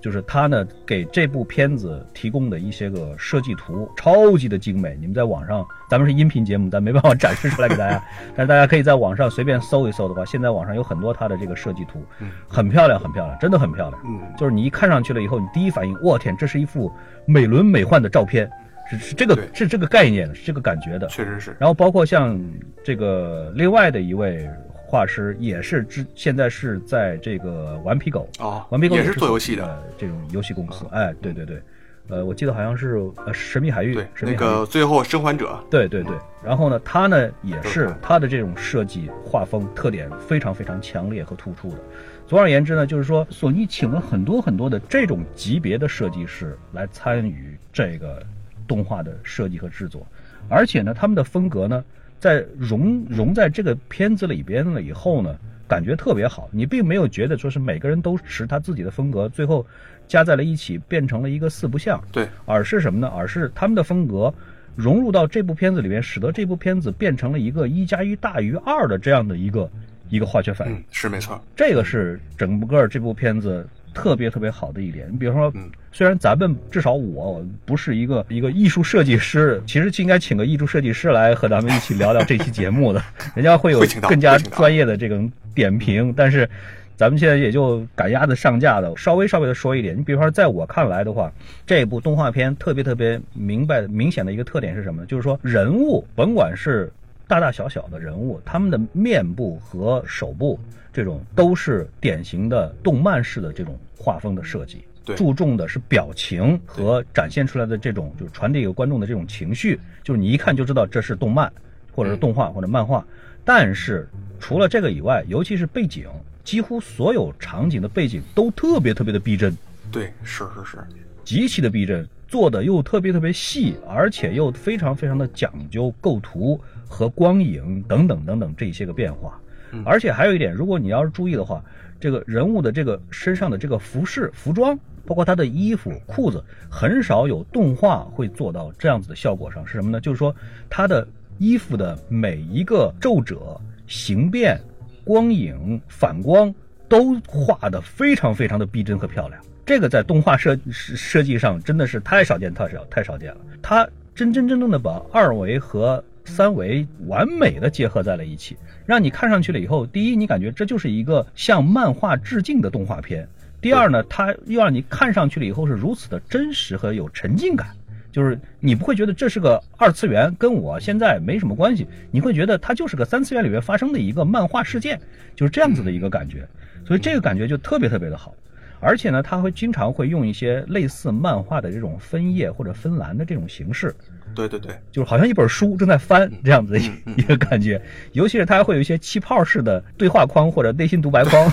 [0.00, 4.96] 就是他呢给这部片子提供的一些个设计图超级的精美。
[5.00, 8.02] 你们在网上，咱们是音频节目，咱没办法展示出来给大家，
[8.36, 12.04] 但是大家可以在网上随便搜一搜的话，现在网上有很多他的这个设计图，
[12.46, 14.00] 很漂亮，很漂亮，真的很漂亮。
[14.04, 16.92] 嗯，就是你一看上去了以后，你第一反应，我天，这是一幅
[17.26, 18.48] 美轮美奂的照片，
[18.88, 21.06] 是是这个是这个概念，是这个感觉的。
[21.08, 21.56] 确实是。
[21.58, 22.40] 然后包括像
[22.84, 24.48] 这个另外的一位
[24.92, 29.64] 画师，也是之现在是在这个顽皮狗，啊，顽皮狗也是做游戏的。
[29.64, 31.62] 呃这种游戏公司，哎，对对对，
[32.08, 41.78] 呃，我记得好像是呃神秘海域，对，那个最后生还者，对对对，然后呢，他呢也是他的这种设计画风特点非常非常强烈和突出的。
[42.26, 48.22] 总而言之呢，就是说索尼请了很多很多的这种级别的设计师来参与这个
[48.68, 50.06] 动画的设计和制作，
[50.50, 51.82] 而且呢，他们的风格呢，
[52.22, 56.48] 在融融在这个片子里边了以后呢，感觉特别好。
[56.52, 59.66] 你并没有觉得说是每个人都持他自己的风格，最后
[60.06, 62.00] 加在了一起变成了一个四不像。
[62.12, 63.08] 对，而是什么呢？
[63.08, 64.32] 而是他们的风格
[64.76, 69.68] 融入到这部片子里面，使得这部片子变成了一个一加一大于二的这样的一个
[70.08, 70.76] 一个化学反应。
[70.76, 71.42] 嗯，是没错。
[71.56, 75.08] 这个是整个这部片子特别特别好的一点。
[75.10, 83.02] 你比如说嗯，虽然咱们至少我不是一个一个艺术设计师，其实应该请个艺术设计师来和咱们一起聊聊这期节目的，
[83.34, 86.48] 人家会有更加专业的这种点评，但是。
[86.94, 89.96] 咱们现在也就赶鸭子上架的，稍微稍微的说一点。
[89.96, 91.32] 你比如说，在我看来的话，
[91.66, 95.06] 这部动画片特别特别明白明显的一个特点是什么呢？
[95.06, 96.92] 就是说人物，甭管是
[97.32, 100.60] 大大小小的人物，他们的面部和手部
[100.92, 104.84] 这种都是典型的动漫式的这种画风的设计。
[105.02, 111.50] 对注重的是表情和展现出来的这种，就是传递给观众的这种情绪，就是你一看就知道这是动漫，
[111.90, 113.02] 或者是动画或者漫画。
[113.46, 114.06] 但是
[114.38, 116.06] 除了这个以外，尤其是背景，
[116.44, 119.56] 几乎所有场景的背景都特别特别的逼真，
[119.90, 120.84] 对，是是是，
[121.24, 126.60] 极其的逼真，做的又特别特别细，而且又非常非常的讲究构图
[126.92, 129.40] 和光影等等等等这些个变化。
[129.72, 131.64] 嗯而且还有一点，如果你要是注意的话，
[131.98, 139.66] 这个人物的这个身上的这个服饰、服装，包括他的衣服、裤子，很少有动画会做到这样子的效果上。
[139.66, 139.98] 是什么呢？
[139.98, 140.34] 就是说
[140.68, 144.60] 他的衣服的每一个皱褶、形变、
[145.04, 146.54] 光影、反光
[146.86, 149.40] 都画得非常非常的逼真和漂亮。
[149.64, 153.40] 这个在动画设设设计上真的是太少见、太少太少见了。
[153.62, 158.56] 他真真正正的把二维和三维完美的结合在了一起，
[158.86, 163.24] 让你看上去了以后，第一，你感觉这就是一个向漫画致敬的动画片；
[163.60, 167.68] 第二呢，它又让你看上去了以后是如此的真实和有沉浸感，
[168.10, 175.00] 就是你不会觉得这是个二次元，跟我现在没什么关系，你会觉得它就是个三次元里面发生的一个漫画事件，
[175.34, 176.46] 就是这样子的一个感觉，
[176.86, 178.34] 所以这个感觉就特别特别的好。
[178.82, 183.94] 而且呢，他会经常会用一些类似漫画的这种分页或者分栏的这种形式，
[184.34, 187.80] 对对对，就是好像一本书正在翻这样子一一个感觉。
[188.10, 191.52] 尤其是它还会有一些气泡式的对话框或者内心独白框，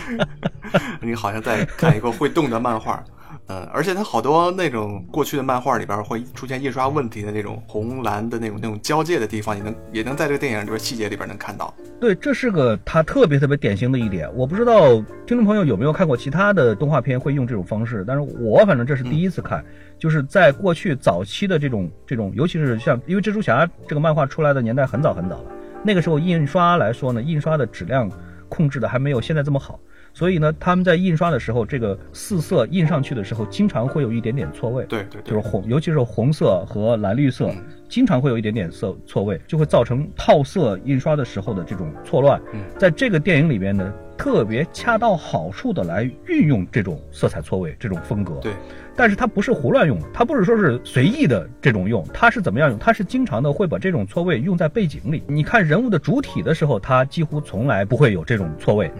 [1.00, 3.02] 你好像在看一个会动的漫画。
[3.50, 11.74] 嗯，而且它好多那种过去的漫画里边会出现印刷问题的那种红蓝的那种那种交界的地方，也能也能在这个电影里边细节里边能看到。
[12.00, 14.32] 对，这是个它特别特别典型的一点。
[14.36, 14.92] 我不知道
[15.26, 19.64] 听众朋友有没有看过其他的动画片会用这种方式，但是我反正这是第一次看。
[19.98, 25.44] 就是在过去早期的这种这种，尤其是像因为蜘蛛侠这个漫画出来的年代很早很早了，
[25.82, 28.08] 那个时候印刷来说呢，印刷的质量
[28.48, 29.78] 控制的还没有现在这么好。
[30.12, 34.84] 所以呢，他们在印刷的时候，这个四色印上去的时候，经常会有一点点错位。
[34.86, 37.50] 对对，就是红，尤其是红色和蓝绿色，
[37.88, 42.40] 经常会有一点点色错位，就会造成套色印刷的时候的这种错乱。
[42.78, 48.34] 在这个电影里边呢，特别恰到好处的来运用这种色彩错位这种风格。
[48.42, 48.52] 对，
[48.96, 52.78] 但是它不是胡乱用，它不是说是随意的这种用，它是怎么样用？
[52.78, 55.22] 它是经常的会把这种错位用在背景里。
[55.26, 58.90] 你看人物的主体的时候，它几乎从来不会有这种错位。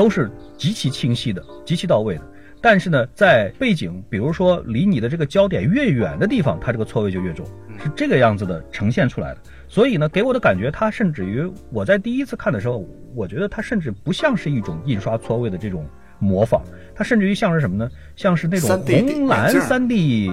[0.00, 2.22] 都是极其清晰的、极其到位的，
[2.62, 7.44] 但是呢，在背景，比如说离你的这个焦点越远的地方，它这个错位就越重，
[7.78, 9.40] 是这个样子的呈现出来的。
[9.68, 12.82] 所以呢，给我的感觉，它甚至于我在第一次看的时候，
[13.14, 15.86] 我觉得它甚至不像是一种印刷错位的这种。
[16.20, 16.62] 模仿
[16.94, 17.90] 它，甚至于像是什么呢？
[18.14, 20.30] 像是那种红蓝三 D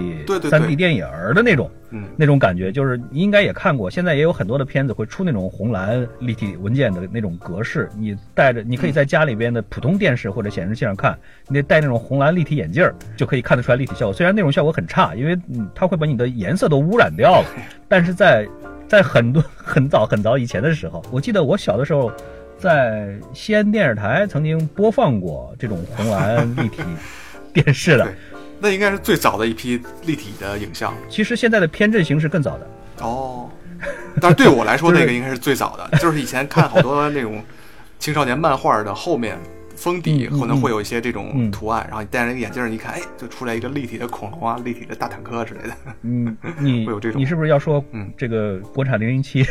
[0.49, 1.01] 三 D 电影
[1.33, 1.71] 的那种，
[2.17, 3.89] 那种感觉，就是你应该也看过。
[3.89, 14.13] 现在也有很多的片子会出那种红蓝立体文件的那种格式，你带着，你可以在家里边的普通电视或者显示器上看，你得戴那种红蓝立体眼镜就可以看得出来立体效果。
[14.13, 15.39] 虽然那种效果很差，因为
[15.73, 17.47] 它会把你的颜色都污染掉了，
[17.87, 18.45] 但是在
[18.89, 22.11] 在很多很早很早以前的时候，我记得我小的时候。
[22.59, 26.81] 在西安电视台曾经播放过这种红蓝立体
[27.53, 28.07] 电视的，
[28.59, 30.93] 那应该是最早的一批立体的影像。
[31.09, 32.67] 其实现在的偏振型是更早的
[33.01, 33.49] 哦，
[34.19, 35.97] 但是对我来说， 那个应该是最早的。
[35.99, 37.43] 就是以前看好多那种
[37.99, 39.37] 青少年漫画的后面
[39.75, 45.69] 封底可能会有一些这种图案，然后你戴上那个眼镜，一看，哎，就出来一个立体的恐龙啊，立体的大坦克之类的。
[46.01, 47.21] 嗯，你 会有这种？
[47.21, 49.45] 你是不是要说，嗯，这个国产零零七？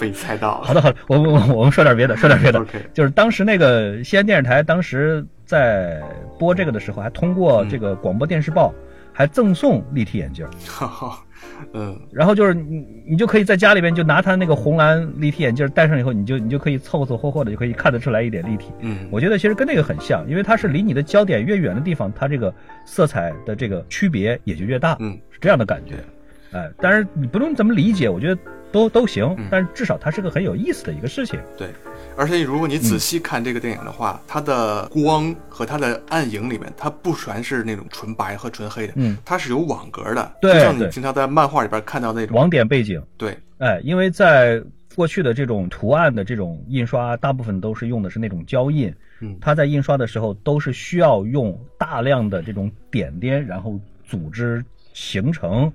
[0.00, 0.66] 被猜到了。
[0.66, 2.58] 好的，好的，我我我们说点别的，说点别的。
[2.62, 6.00] OK，就是当时那个西安电视台当时在
[6.38, 8.72] 播这个的时候，还通过这个广播电视报，
[9.12, 10.46] 还赠送立体眼镜。
[10.66, 11.22] 哈哈
[11.74, 18.70] 嗯，然后就是你你就可以在家里边就拿他那个红蓝立体眼镜戴上以后，你就你就可以凑凑合合的就可以看得出来一点立体。
[18.80, 22.52] 嗯，我觉得其实跟那个很像，因为它是离你的焦点越远的地方，它这个
[22.86, 24.96] 色彩的这个区别也就越大。
[25.00, 25.96] 嗯，是这样的感觉。
[26.52, 28.40] 哎，但是你不用怎么理解，我觉得。
[28.72, 31.40] 都都行，但是至少它是个很有意思的一个事情。
[31.56, 31.68] 对，
[32.16, 43.02] 而且如果你仔细看这个电影的话，它的光和它的暗影里面，它不全是那种纯白和纯黑的，嗯，它是有网格的，就像你经常在漫画里边看到那种网点背景。
[43.16, 44.62] 对，哎，因为在
[44.94, 55.72] 过去的这种图案的这种印刷，大部分都是用的是那种胶印，嗯，它在印刷的时候都是需要用大量的这种点点，然后组织形成。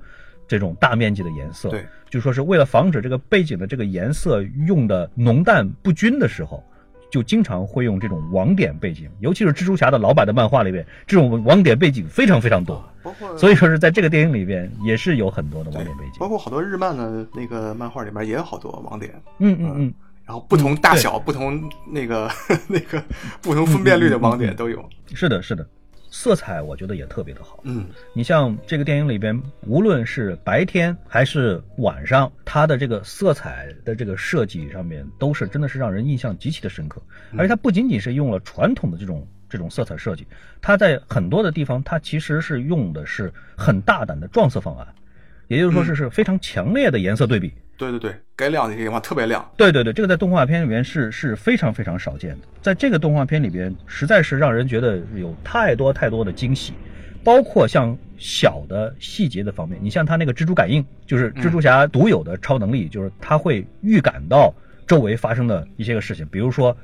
[0.48, 6.64] 这种大面积的颜色，对，就说是为了防止这个背景的这个颜色用的浓淡不均的时候，
[7.12, 19.94] 就经常会用这种网点背景，尤其是蜘蛛侠的老版的漫画里边，这种网点背景非常非常多，包括所以说是在这个电影里边也是有很多的网点背景，包括好多日漫的那个漫画里面也有好多网点，嗯嗯嗯，
[20.26, 22.30] 然后不同大小、不同那个
[22.68, 23.02] 那个
[23.42, 25.66] 不同分辨率的网点都有，是的，是的。
[26.10, 37.02] 色彩我觉得也特别的好，嗯，你像这个电影里边，无论是白天还是晚上，它的这个色彩的这个设计上面，都是真的是让人印象极其的深刻。
[37.38, 40.26] 而且它不仅仅是用了传统的这种这种色彩设计，
[40.62, 44.88] 它在很多的地方，它其实是用的是很大胆的撞色方案，
[45.48, 47.54] 也就是说是是非常强烈的颜色对比。
[47.78, 49.46] 对对对，该亮的地方特别亮。
[49.58, 52.48] 对对对，这个在动画片里面是是非常非常少见的。
[52.62, 56.74] 在这个动画片里边，实在是让人觉得有太多太多的惊喜，
[57.24, 59.78] 包括像小的细节的方面。
[59.82, 64.54] 你像他那个蜘蛛感应，就是蜘蛛侠独有的超能力，就是他会预感到
[64.88, 66.76] 周围发生的一些个事情，比如说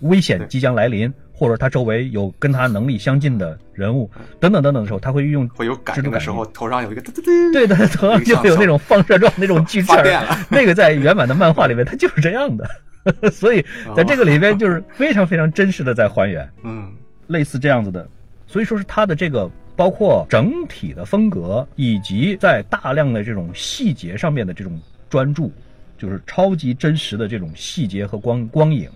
[0.00, 6.12] 危险即将来临，或者他周围有跟他能力相近的人物等等等等的时候，他会运用会有感蜘蛛感应。
[6.12, 12.68] 的时候，头上有一个对对的， 头上就会有那种放射状那种锯齿发电了， 那个在原版的漫画里面它就是这样的，
[13.32, 13.64] 所以
[13.96, 16.92] 在这个里边就是非常非常真实的在还原，嗯，
[17.28, 18.06] 类似这样子的，
[18.46, 24.78] 所以说是他的这个包括整体的风格，以及在大量的这种细节上面的这种
[25.08, 25.50] 专注，
[25.96, 28.90] 就是超级真实的这种细节和光光影，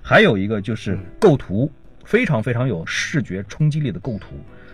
[0.00, 1.70] 还有一个就是构图，
[2.08, 4.28] 非常非常有视觉冲击力的构图。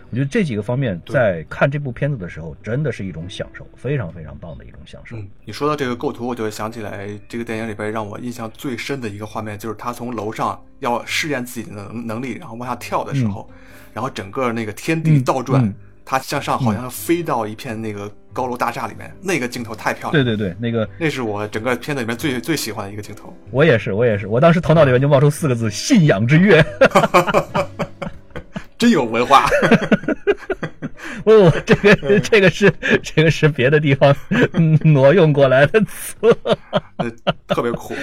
[0.08, 5.16] 我觉得这几个方面在看这部片子的时候，真的是一种享受，非常非常棒的一种享受。
[5.16, 13.50] 嗯，你说到这个构图，我就想起来这个电影里边让我印象最深的一个画面，就是他从楼上要试验自己的能能力，然后往下跳的时候，
[13.92, 15.74] 然后整个那个天地倒转，嗯
[16.04, 20.24] 他向上好像飞到一片那个高楼大厦里面，那个镜头太漂亮。
[20.24, 23.34] 对对对，那个那是我整个片子里面最最喜欢的一个镜头。
[23.50, 26.64] 我也是，我也是，我当时头脑里面就冒出四个字：信仰之跃。
[28.76, 29.46] 真有文化。
[31.24, 34.14] 哦，这个 这个是这个是别的地方
[34.52, 36.14] 嗯 挪用过来的词，
[36.96, 37.10] 呃
[37.46, 37.94] 特别酷。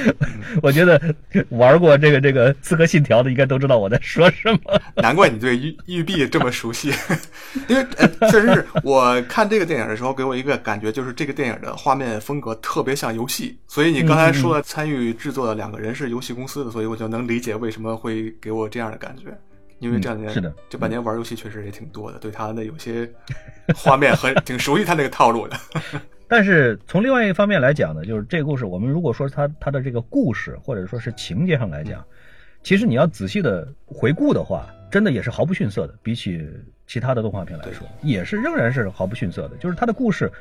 [0.61, 1.01] 我觉得
[1.49, 4.81] 玩过这个这个《刺客信条》的应该都知道我在说什么。
[4.95, 6.93] 难怪你对玉玉璧这么熟悉，
[7.67, 13.57] 因为呃，确实是我看这个电影的时候，给我一个感觉就是这个电影的画面风格特别像游戏。
[13.67, 19.37] 所以你刚才说了参与制作的两个人是游戏公司的，所以我就能理解为什么会给我这样的感觉。
[19.81, 23.09] 因为这两年、嗯是的这半年玩游戏确实也挺多的，对他的有些
[23.75, 25.57] 画面很 挺熟悉他那个套路的。
[26.29, 32.05] 但是从另外一方面来讲呢，就是这个故事，我们如果说他他的这个故事或者说是情节上来讲，
[32.63, 35.95] 其实你要仔细的回顾的话，真的也是毫不逊色的。
[36.01, 36.47] 比起
[36.87, 39.57] 其他的动画片来说，也是仍然是毫不逊色的。
[39.57, 40.31] 就是他的故事，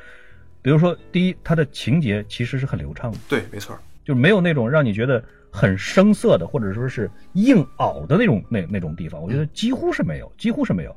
[0.61, 3.77] 比如说第一，他的情节其实是很流畅的，对，没错。
[4.05, 5.21] 就是没有那种让你觉得
[5.51, 10.95] 很生涩的，或者说是硬拗的那种那那种地方，我觉得几乎是没有，几乎是没有。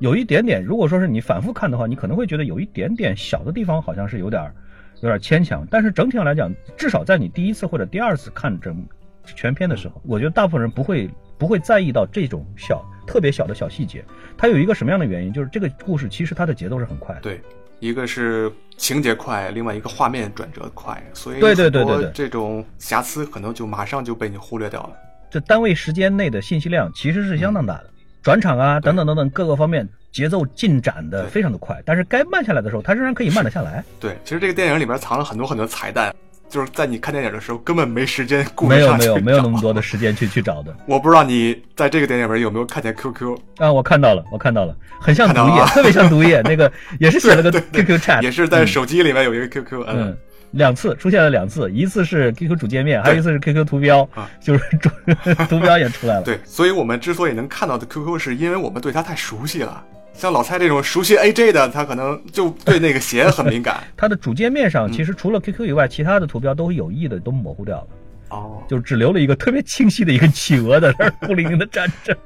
[0.00, 4.52] 有一点点，如果说是你反复看的话，你可能会觉得有一点点小的地方好像是有点
[5.00, 8.84] 有点牵强，但是整体上来讲，至少在你第一次或者第二次看整
[9.24, 14.04] 全片的时候，我觉得大部分人不会不会在意到这种小特别小的小细节。
[14.36, 15.32] 它有一个什么样的原因？
[15.32, 17.20] 就是这个故事其实它的节奏是很快的。
[17.22, 17.40] 对，
[17.84, 24.92] 一个是情节快，另外一个画面转折快，所以对对对很多对对这种瑕疵可能就马上就被你忽略掉了。
[25.30, 27.90] 这单位时间内的信息量其实是相当大的，
[28.22, 33.84] 转场啊等等等等各个方面节奏进展的非常的快，但是该慢下来的时候，它仍然可以慢得下来。
[34.00, 36.14] 对，其实这个电影里边藏了很多很多彩蛋，
[36.48, 43.72] 就是在你看电影的时候根本没时间顾没有没有没有那么多的时间去去找的 我不知道你在这个电影里边有没有看见 QQ，啊！
[43.72, 46.40] 我看到了，我看到了，很像毒液， 特别像毒液。
[46.42, 46.70] 那个
[47.00, 50.16] 也是写了个 QQ chat，也是在手机里面有一个 QQ，嗯嗯，，
[50.52, 54.88] 两次出现了两次，一次是 QQ 主界面，还有一次是 QQ 图标啊，就是主
[55.48, 56.22] 图标也出来了。
[56.22, 59.82] 对，所以我们之所以能看到的 QQ，是因为我们对它太熟悉了。
[60.14, 63.82] 像老蔡这种熟悉 AJ 的，他可能就对那个鞋很敏感。
[63.96, 67.86] 它的主界面上嗯其实除了 QQ 以外，其他的图标都有意的都模糊掉了。
[68.30, 72.16] 哦，就只留了一个特别清晰的一个企鹅在那儿孤零零的站着，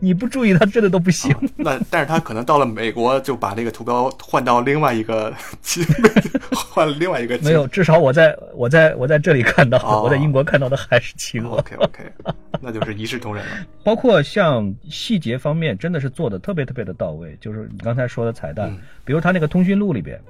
[0.00, 1.34] 你不注意它真的都不行。
[1.56, 5.32] 那但是他可能到了美国就把这个图标换到另外一个，
[6.52, 7.38] 换了另外一个。
[7.38, 11.56] 没有，至少我在我在我在这里看到我在英国看到的还是企鹅。
[11.58, 12.12] OK OK，
[12.60, 13.52] 那就是一视同仁了。
[13.84, 17.36] 包括像细节方面，真的是做的特别特别的到位。
[17.40, 20.20] 就是你刚才说的彩蛋，嗯比如他那个通讯录里边，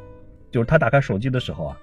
[0.51, 1.77] 就是他打开手机的时候啊，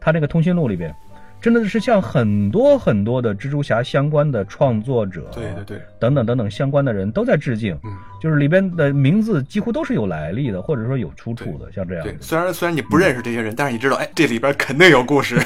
[0.00, 0.94] 他那个通讯录里边，
[1.40, 7.74] 真的是像很多很多的蜘蛛侠相关的创作者，对对对，等等等等相关的人都在致敬。
[7.84, 12.16] 嗯，就是里边的名字几乎都是有来历的，或者说有出处的，像这样对。
[12.20, 15.38] 虽然虽然你不认识这些人，但是你知道，哎，这里边肯定有故事，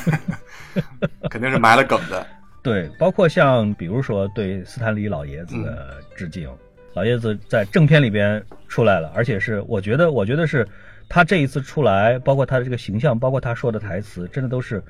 [1.31, 2.27] 肯定是埋了梗的。
[2.63, 6.49] 对，包括像比如说对斯坦李老爷子的致敬，
[6.95, 10.67] 老爷子在正片里边出来了，而且是我觉得，我觉得是
[11.09, 14.83] 他这一次出来，包括他的这个形象，包括他说的台词，真的都是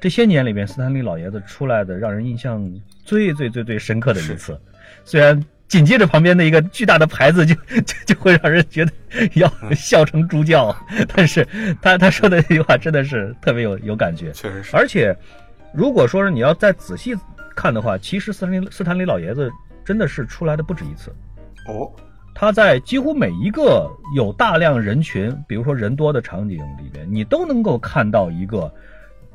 [0.00, 2.68] 这些年里面斯坦利老爷子出来的让人印象
[3.04, 4.58] 最最最最深刻的一次。
[5.04, 8.92] 虽然紧接着旁边的一个巨大的牌子就就就会让人觉得
[9.34, 10.74] 要 笑成猪叫，
[11.14, 11.46] 但是
[11.80, 14.32] 他他说的那句话真的是特别有有感觉。
[14.32, 14.76] 确实是。
[14.76, 15.14] 而且，
[15.72, 17.14] 如果说是你要再仔细
[17.54, 19.50] 看的话，其实斯坦利斯坦利老爷子
[19.84, 21.10] 真的是出来的不止一次。
[21.68, 21.88] 哦，
[22.34, 28.72] 他在几乎每一个有大量人群，比如说人多的场景里边，你都能够看到一个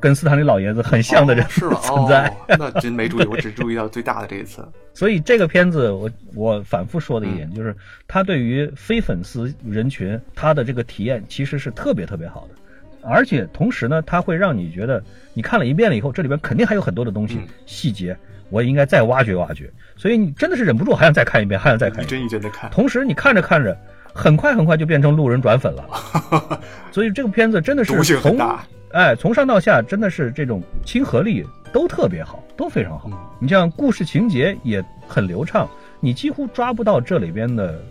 [0.06, 1.78] 跟斯坦利老爷子很像的人哦是吗？
[1.82, 2.28] 存在。
[2.28, 4.64] 哦，那真没注意，我只注意到最大的这一次。
[4.94, 7.74] 所以这个片子我，我反复说的一点就是，
[8.06, 12.54] 他对于非粉丝人群，他的这个体验其实是特别特别好的。
[13.02, 15.02] 而且同时呢，它会让你觉得
[15.34, 18.16] 你看了一遍了以后，这里边肯定还有很多的东西、嗯细节，
[18.48, 19.68] 我也应该再挖掘挖掘。
[19.96, 22.06] 所以你真的是忍不住还想再看一遍，还想再看一。
[22.06, 22.70] 帧一帧的看。
[22.70, 23.76] 同时你看着看着，
[24.14, 26.60] 很快很快就变成路人转粉了。
[26.90, 33.08] 所以这个片子真的是毒性很从大哎从上到下真的是这种亲和力都特别好，都非常好。
[33.12, 33.18] 嗯。
[33.38, 35.68] 你像故事情节也很流畅，
[36.00, 37.82] 你几乎抓不到这里边的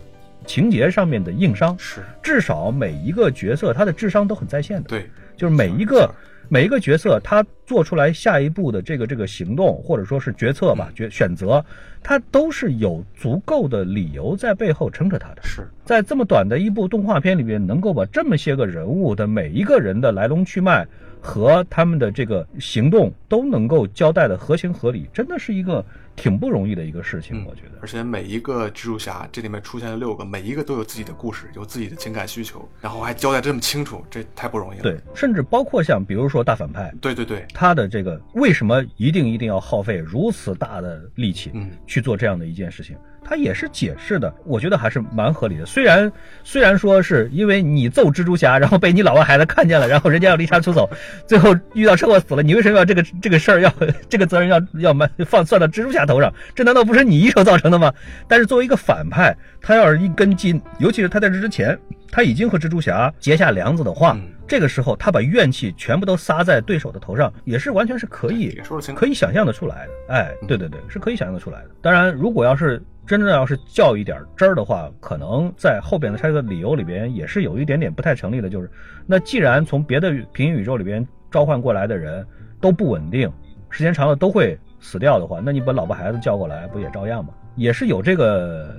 [0.46, 1.76] 情节上面的硬伤。
[1.78, 2.00] 是。
[2.22, 6.12] 至少每一个角色他的智商都很在线的，对，就是每一个
[6.48, 11.64] 每一个角色他做出来下一步的这个这个行动或者说是决策吧，决选择，
[12.02, 15.42] 他都是有足够的理由在背后撑着他的。
[15.42, 20.86] 是在这么短的一部动画片里面，能够把这么些个人物的每一个人的来龙去脉
[21.26, 27.78] 和他们的这个行动都能够交代的合情合理，真的是一个挺不容易的一个事情，我觉得。
[27.82, 34.82] 而且每一个蜘蛛侠，这里面出现了六个，每一个都有自己的故事，有自己的情感需求，然后还交代这么清楚，这太不容易了。
[34.84, 42.96] 对，甚至包括像比如说大反派，对对对，他的这个为什么一定一定要耗费如此大的力气嗯去做这样的一件事情？
[43.28, 45.66] 他也是解释的，我觉得还是蛮合理的。
[45.66, 46.10] 虽然
[46.44, 50.88] 虽然说是因为你揍蜘蛛侠，然后被你老婆孩子看见了，然后人家要离家出走，
[51.26, 53.72] 最后遇到车祸死了，你为什么要这个这个事儿要
[54.08, 56.32] 这个责任要要埋放算到蜘蛛侠头上？
[56.54, 57.92] 这难道不是你一手造成的吗？
[58.28, 61.76] 但是作为一个反派，他要是一根筋，尤其是他在这之前，
[62.12, 68.56] 他已经和蜘蛛侠结下梁子的话，嗯这个时候他把怨气全部都撒在对手的头上，也是完全是可以
[68.94, 70.14] 可以想象得出来的。
[70.14, 71.70] 哎，对对对，是可以想象得出来的。
[71.82, 78.68] 当然，如果要是真正要是较一点真儿的话，可能在后边的拆个理由里边也是有一点点不太成立的，就是
[79.06, 82.26] 那既然从别的平行宇宙里边召唤过来的人
[82.60, 83.30] 都不稳定，
[83.70, 87.32] 时间长了都会死掉的话，那你把老婆孩子叫过来不也照样吗？
[87.54, 88.74] 也是有这个，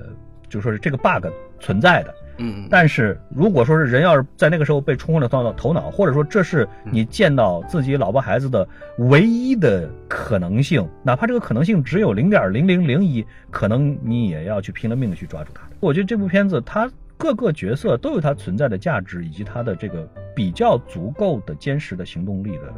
[0.48, 1.26] 就说是这个 bug
[1.58, 2.14] 存在的。
[2.38, 8.66] 嗯嗯，但是如果说是人要是在那个时候被冲昏了头脑，头脑，或者说这是你见到自己老婆孩子的
[8.98, 15.62] 唯一的可能性，哪怕这个可能性只有零点零零零一，可能你也要去拼了命的去抓住它。
[15.80, 22.72] 我觉得这部片子它各个角色都有它存在的价值，以及它的这个比较足够的坚实的行动力的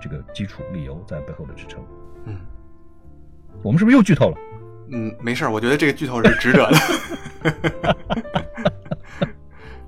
[0.00, 1.80] 这个基础理由在背后的支撑。
[2.26, 2.36] 嗯
[3.62, 4.36] 我们是不是又剧透了？
[4.90, 6.76] 嗯，没事儿，我觉得这个剧透是值得的。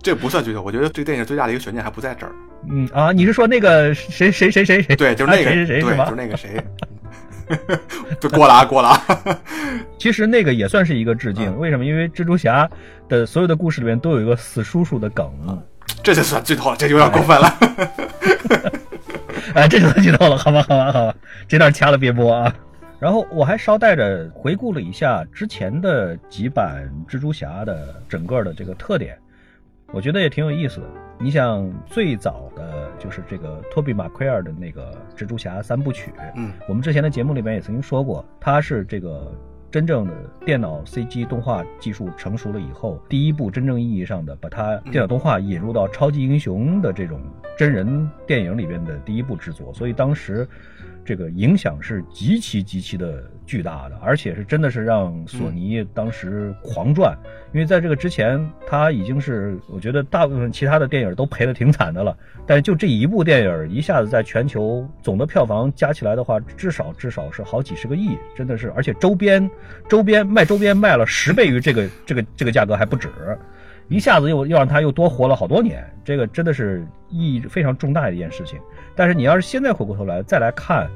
[0.06, 2.32] 这不算剧透，我觉得这个电影最大的一个悬念还不在这儿。
[2.70, 4.94] 嗯啊，你是说那个谁谁谁谁谁？
[4.94, 5.96] 对，就是那个，啊谁谁谁？
[5.96, 6.64] 就是那个谁。
[8.20, 9.02] 就，过了啊，过了啊。
[9.98, 11.84] 其实那个也算是一个致敬，嗯为什么？
[11.84, 12.70] 因为蜘蛛侠
[13.08, 15.28] 的所有的故事里面都有一个死叔叔的梗，
[16.04, 17.52] 这就算剧透了，这有点过分了。
[19.54, 21.14] 哎，这就算剧透了，好吧，好吧，好吧，
[21.48, 22.54] 这段掐了别播啊。
[23.00, 29.18] 然后我还捎带着回顾了一下之前的几版蜘蛛侠的整个的这个特点，
[29.92, 30.86] 我觉得也挺有意思的。
[31.18, 39.32] 你想最早的就是这个托比马奎尔的那个蜘蛛侠三部曲，嗯我们之前的节目里面也曾经说过，它是这个
[39.70, 40.12] 真正的
[40.44, 47.18] 电脑 CG 动画技术成熟了以后，第一部真正意义上的把它电脑动画引入到超级英雄的这种
[47.56, 50.46] 真人电影里边的第一部制作，所以当时
[51.06, 57.16] 这个影响是极其极其的巨大的，而且是真的是让索尼当时狂赚，
[57.54, 69.48] 因为在这个之前，他已经是我觉得大部分其他的电影都赔的挺惨的了，但是就这一部电影一下子在全球总的票房加起来的话，至少至少是好几十个亿，真的是，而且周边
[69.88, 73.08] 周边卖周边卖了十倍于这个这个这个价格还不止。
[73.88, 78.58] 一下子又又让他又多活了好多年，这个真的是意义非常重大的一件事情。
[78.96, 80.90] 但是你要是现在回过头来再来看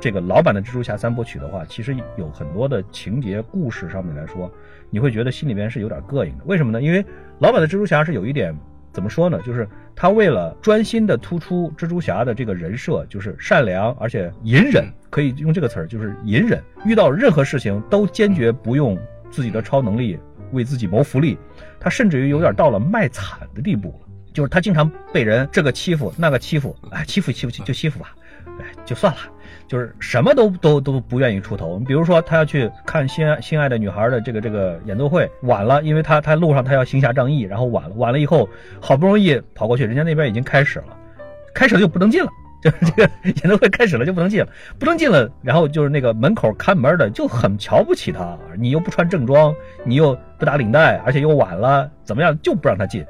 [0.00, 4.50] 这个老版的蜘蛛侠三部曲的话，其实有很多的情节故事上面来说，
[4.90, 6.44] 你会觉得心里边是有点膈应的。
[6.46, 6.82] 为什么呢？
[6.82, 7.04] 因为
[7.38, 8.52] 老版的蜘蛛侠是有一点
[8.90, 9.40] 怎么说呢？
[9.44, 18.98] 就是他为了专心的突出蜘蛛侠的这个人设，就是善良而且隐忍，可以用这个词儿，就是隐忍，遇到任何事情都坚决不用
[19.30, 20.18] 自己的超能力
[20.50, 21.38] 为自己谋福利。
[21.78, 28.14] 他甚至于有点到了卖惨的地步了，就是他经常被人这个欺负那个欺负，哎，欺负欺负就欺负吧，
[28.58, 29.20] 哎，就算了，
[29.68, 31.78] 就是什么都都都不愿意出头。
[31.78, 38.48] 你比如说，他要去看心爱心爱的女孩的这个这个演奏会，晚了，因为他他路上他要行侠仗义，然后晚了，晚了以后
[38.80, 40.96] 好不容易跑过去，人家那边已经开始了，
[41.54, 42.30] 开始了就不能进了。
[42.62, 44.46] 就是这个演奏会开始了就不能进了，
[44.78, 49.52] 不能进了，然后就是那个门口看门的就很瞧不起他，你又不穿正装，
[49.84, 53.04] 你又不打领带，而且又晚了，怎么样就不让他进，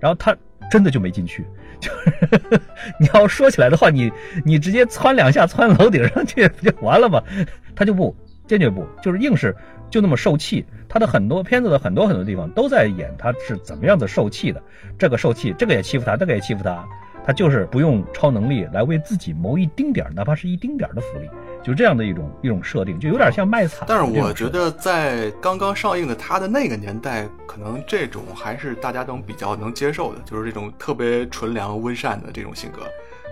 [0.00, 0.34] 然后他
[0.70, 1.44] 真的就没进去，
[1.80, 2.60] 就是
[2.98, 4.10] 你要说起来的话，你
[4.44, 7.22] 你直接窜两下窜楼顶上去不就完了吗？
[7.76, 8.14] 他就不
[8.46, 9.54] 坚决不，就是硬是
[9.90, 10.64] 就那么受气。
[10.88, 14.62] 他的很多片子的很多很多地方都在演他是怎么样子受气的，
[14.98, 16.86] 这个受气，这个也欺负他，那个也欺负他。
[17.26, 21.28] 他就是不用超能力来为自己谋一丁点，哪怕是一丁点的福利，
[21.64, 23.86] 就这样的一种一种设定，就有点像卖惨。
[23.88, 32.82] 但是我觉得在刚刚上映的他的那个年代，可能这种还是大家都比较能接受的，就是这种特别纯良温善的这种性格。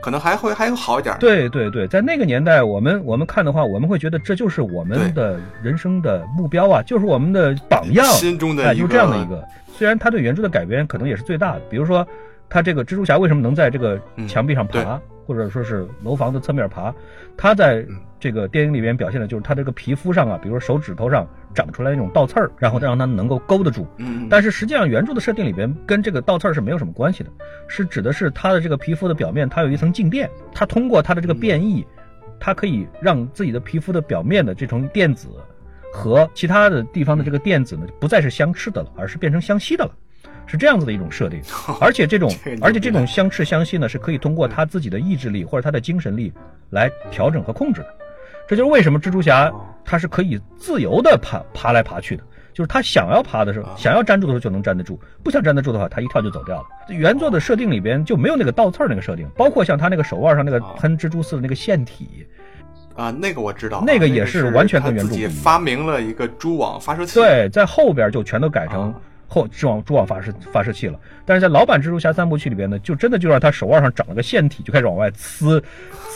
[0.02, 1.16] 可能还会还有好一点。
[1.20, 9.46] 对对对，在那个年代，我们我们看的话，我们会觉得这就是我们的人生的目标啊，就是我们的榜样，心中的就这样的一个。
[9.76, 12.04] 虽然他对原著的改编可能也是最大的，比如说
[12.48, 15.00] 他这个蜘蛛侠为什么能在这个墙壁上爬？
[15.26, 16.94] 或者说是楼房的侧面爬，
[17.36, 17.86] 他在
[18.18, 23.86] 这个电影里边表现的就是他这个皮肤上啊，比如说手指头上长出来那种倒刺儿，然后再让他能够勾得住。
[23.98, 27.30] 嗯，但是实际上原著的设定里边跟这个倒刺儿是没有什么关系的，
[27.68, 31.86] 是指的是他的这个皮肤的表面它有一层静电，它通过它的这个变异，
[32.38, 35.28] 它可以让自己的皮肤的表面的这层电子
[35.92, 39.90] 和其他的地方的这个电子呢不再是相斥的了，而是变成相吸的了。
[40.52, 41.40] 是这样子的一种设定，
[41.80, 42.30] 而且这种
[42.60, 46.30] 而且这种相斥相吸呢，是可以通过他自己的意志力或者他的精神力
[46.68, 47.88] 来调整和控制的。
[48.46, 49.50] 这就是为什么蜘蛛侠
[49.82, 52.22] 他是可以自由的爬爬来爬去的，
[52.52, 56.64] 就是他想要爬的时候，想要粘住的时候就能粘得住，不想粘得住的话，他一跳就走掉了。
[56.88, 62.26] 原作的设定里边就没有那个倒刺那个设定，包括像他那个手腕上那个喷蜘蛛丝的那个腺体
[62.94, 65.30] 啊，那个我知道，那个也是完全跟原著不一样。
[65.30, 68.92] 发明了一个蛛网发射器，对，在后边就全都改成。
[69.32, 75.62] 后蛛网蛛网发射发射器了，但是在老版蜘蛛侠三部曲里边呢，就真的就让他手腕上长了个腺体，就开始往外呲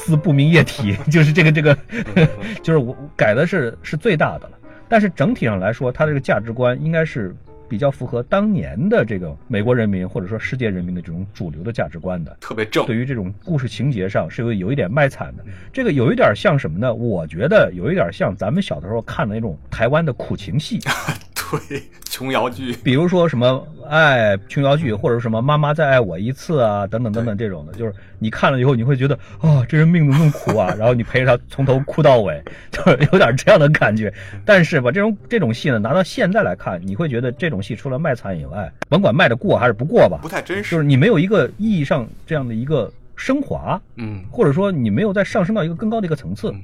[0.06, 1.76] 呲不明液体， 就是这个这个，
[2.62, 4.58] 就是我改的是是最大的了。
[4.86, 7.34] 但是整体上来说，他这个价值观应该是
[7.68, 12.86] 比较符合当年的这个美国人民或者说世界人民的这种主流的价值观的，特别正。
[12.86, 16.94] 对于这种故事情节上是有有一点卖惨的，这个有一点像什么呢？
[16.94, 20.78] 我觉得有一点像咱们小的时候看的那种台湾的苦情戏。
[21.50, 30.74] 对，琼瑶剧，比如说什么爱琼瑶剧，或者什么妈妈再爱我一次啊，等等等等这种的，就是你看了以后，你会觉得啊，这人命怎么那么苦啊？
[30.78, 34.12] 然后你陪着他从头哭到尾，就是有点这样的感觉。
[34.44, 46.54] 但是吧，这种这种戏呢，拿到现在来看，你会觉得这种戏除了卖惨以外，甭管卖的过还是不过吧，不太真实，就是你没有一个意义上这样的一个升华，嗯，或者说你没有再上升到一个更高的一个层次。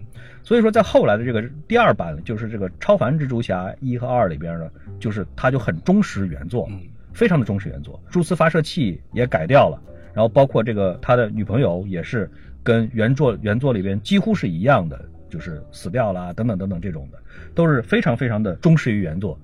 [0.44, 6.68] 所以说，在后来的这个第二版，就是这个超凡蜘蛛侠一和二里边呢，就是他就很忠实原作，
[7.12, 8.00] 非常的忠实原作。
[8.10, 9.80] 蛛丝发射器也改掉了，
[10.12, 12.28] 然后包括这个他的女朋友也是
[12.62, 15.00] 跟原作原作里边几乎是一样的，
[15.30, 17.18] 就是死掉了等等等等这种的，
[17.54, 19.38] 都是非常非常的忠实于原作。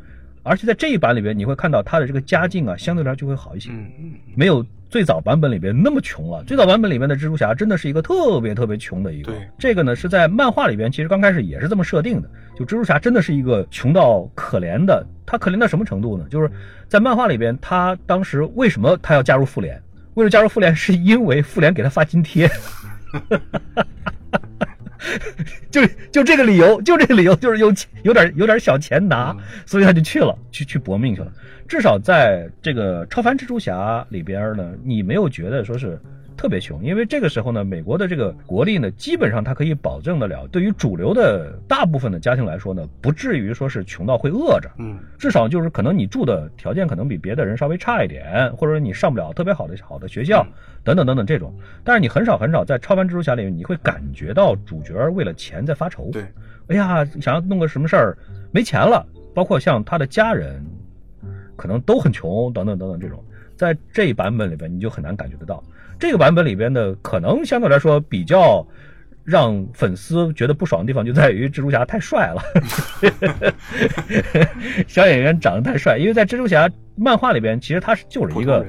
[0.49, 3.71] 而且在这一版里边，你会看到他的这个家境啊，相对来说就会好一些，
[4.35, 4.65] 没有。
[4.91, 9.35] 最早版本里边那么穷了，最早版本里面的蜘蛛侠真的是一个特别特别穷的一个。
[9.59, 15.07] 这个呢是在漫画里边，其实刚开始也是这么设定的，就蜘蛛侠真的是一个穷到可怜的。
[15.27, 16.25] 他可怜到什么程度呢？
[16.31, 16.51] 就是
[16.89, 19.79] 在漫画里边，他当时为什么他要加入复联？
[20.15, 22.51] 为了加入复联，是因为复联给他发津贴。
[25.71, 27.73] 就就这个理由，就这个理由，就是有
[28.03, 29.37] 有点有点小钱拿，
[29.67, 31.33] 所以他就去了，去去搏命去了。
[31.67, 35.99] 至少在这个超凡蜘蛛侠里边呢，你没有觉得说是。
[36.39, 50.47] 特别穷，因为这个时候呢，美国的这个国力呢，基本上它可以保证得了，对于主流的大部分的家庭来说呢，不至于说是穷到会饿着，嗯，至少就是可能你住的条件可能比别的人稍微差一点，或者说你上不了特别好的好的学校，
[50.85, 56.23] 等等等等这种，但是你很少很少在超凡蜘蛛侠里面，你会感觉到主角为了钱在发愁，对，
[56.69, 58.17] 哎呀，想要弄个什么事儿
[58.53, 60.65] 没钱了，包括像他的家人，
[61.57, 63.21] 可能都很穷，等等等等这种，
[63.57, 65.61] 在这一版本里边你就很难感觉得到。
[65.99, 68.67] 这个版本里边的可能相对来说比较
[69.25, 72.43] 让粉丝觉得不爽的地方，就在于蜘蛛侠太帅了，
[74.89, 75.99] 小演员长得太帅。
[75.99, 78.65] 因为在蜘蛛侠漫画里边，其实他是就是一个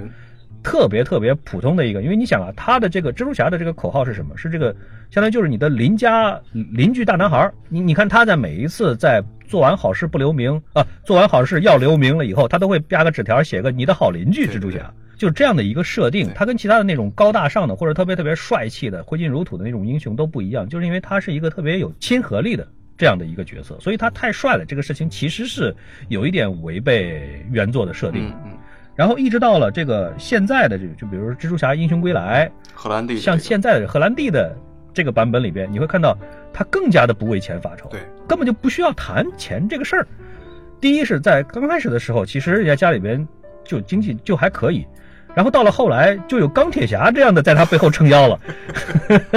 [0.61, 2.01] 特别特别普通的一个。
[2.01, 4.35] 因为你想啊，他的这个蜘蛛侠的这个口号是什么？
[4.35, 4.75] 是这个
[5.09, 7.49] 相当于就是你的邻家邻居大男孩。
[7.69, 14.93] 你你看他在每一次在做完好事不留名啊，做完好事要留名了以后，他都会压个纸条，写个你的好邻居蜘蛛侠。
[15.19, 22.65] 就这样的一个设定，他跟其他的那种高大上的或者特别特别帅气的挥金如土的那种英雄都不一样，就是因为他是一个特别有亲和力的
[22.97, 24.63] 这样的一个角色，所以他太帅了。
[24.63, 25.75] 这个事情其实是
[26.07, 28.33] 有一点违背原作的设定。
[28.45, 28.57] 嗯。
[28.95, 34.55] 然后一直到了这个现在的这，就比如说蜘蛛侠英雄归来，荷兰弟，像现在的荷兰弟的
[34.93, 36.17] 这个版本里边，你会看到
[36.53, 40.07] 他更加的不为钱发愁，对，根本就不需要谈钱这个事儿。
[40.79, 43.27] 第一是在刚开始的时候，其实人家家里边
[43.65, 44.85] 就经济就还可以。
[45.39, 48.37] 然后到了后来，就有钢铁侠这样的在他背后撑腰了，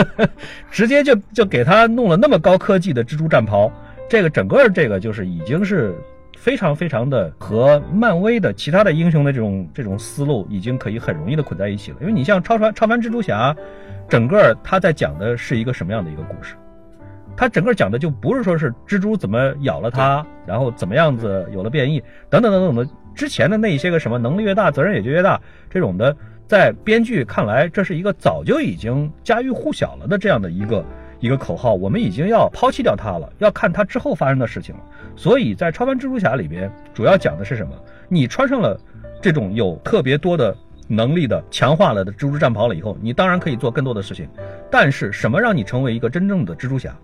[0.68, 3.70] 直接就就给他弄了那么高科技的蜘蛛战袍，
[4.08, 5.94] 这个整个这个就是已经是
[6.36, 11.98] 非常非常的和漫威的其他的英雄的这种这种思路已经可以很容易的捆在一起了。
[12.00, 13.54] 因为你像超凡超凡蜘蛛侠，
[14.08, 16.56] 整个他在讲的是一个什么样的一个故事？
[17.36, 25.40] 他整个讲的就不是说是蜘蛛怎么咬了他，然后怎么样子有了变异等等等等的之前的那一些个什么能力越大责任也就越大
[25.70, 30.84] 这种的，在编剧看来这是一个早就已经家喻户晓了的这样的一个
[31.20, 34.82] 一个口号，我们已经要抛弃掉它了，要看它之后发生的事情了。
[35.14, 37.72] 所以在超凡蜘蛛侠里边，主要讲的是什么？
[38.08, 38.78] 你穿上了
[39.20, 40.56] 这种有特别多的
[40.88, 44.28] 能力的强化了的蜘蛛战袍了以后，你当然可以做更多的事情，
[44.70, 46.94] 但是什么让你成为一个真正的蜘蛛侠？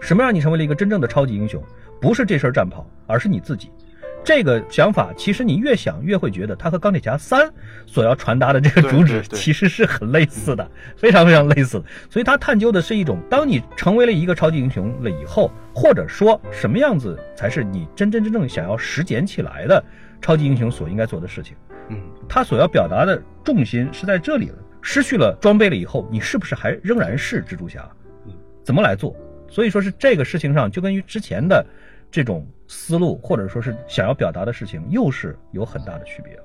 [0.00, 1.62] 什么让你成为了一个真正的超级英雄？
[2.00, 3.70] 不是这身战袍，而是你自己。
[4.28, 7.50] 这个想法，其实你越想越会觉得，它和钢铁侠三
[7.86, 11.82] 所要传达的这个主旨其实是很类似的，非常非常类似。
[12.10, 19.82] 所以，它探究的是一种，当你成为了一个超级英雄了以后，或者说什么样子才是你真真正正想要实践起来的
[20.20, 21.56] 超级英雄所应该做的事情。
[21.88, 21.98] 嗯，
[22.28, 24.58] 他所要表达的重心是在这里了。
[24.82, 27.90] 失去了装备了以后，你是不是还仍然是蜘蛛侠？
[28.26, 29.16] 嗯，怎么来做？
[29.48, 31.64] 所以说是这个事情上，就跟于之前的
[32.10, 36.38] 这种思路，或者说是想要表达的事情，又是有很大的区别。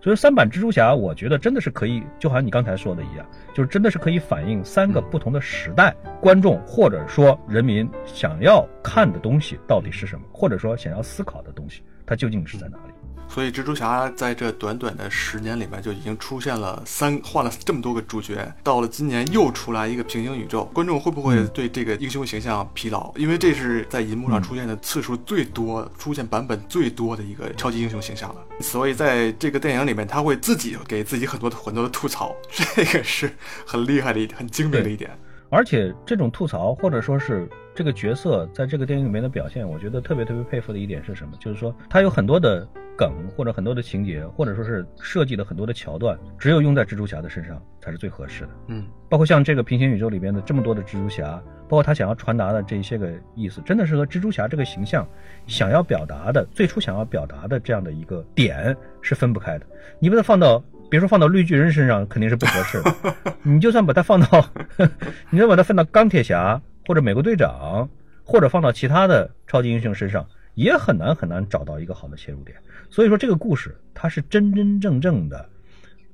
[0.00, 12.92] 所以三版蜘蛛侠，我觉得真的是可以，就好像你刚才说的一样，就是真的是可以反映三个不同的时代观众或者说人民想要看的东西到底是什么，或者说想要思考的东西，它究竟是在哪里。
[13.32, 23.10] 所以，蜘蛛侠在这短短的十年里面就已经出现了三换了这么多个主角，到了今年又出来一个平行宇宙，观众会不会对这个英雄形象疲劳？
[23.16, 28.36] 因为这是在银幕上出现的次数最多、出现版本最多的一个超级英雄形象了。
[28.60, 35.10] 所以，在这个电影里面，他会自己给自己很多的很多的吐槽， 这个是很厉害的一点，很精明的一点。
[35.48, 37.48] 而且，这种吐槽或者说是。
[37.74, 41.32] 这个角色在这个电影里面的表现，我觉得特别特别佩服的一点是什么？
[41.40, 42.66] 就是说他有很多的
[42.98, 48.50] 梗，或者很多的情节，或者说是设计的很多的桥段，只有用在蜘蛛侠的身上才是最合适的。
[48.68, 55.08] 嗯，包括像这个平行宇宙里边的这么多的蜘蛛侠，包括他想要传达的这些个意思，真的是和蜘蛛侠这个形象
[55.46, 59.64] 想要表达的最初想要表达的这样的一个点是分不开的。
[59.98, 63.14] 你把它放到，别说放到绿巨人身上，肯定是不合适的。
[63.42, 64.44] 你就算把它放到，
[65.30, 66.60] 你就把它放到钢铁侠。
[66.86, 67.88] 或者美国队长，
[68.24, 72.56] 或者放到其他的超级英雄身上，也很难很难找到一个好的切入点。
[72.90, 75.48] 所以说，这个故事它是真真正正的，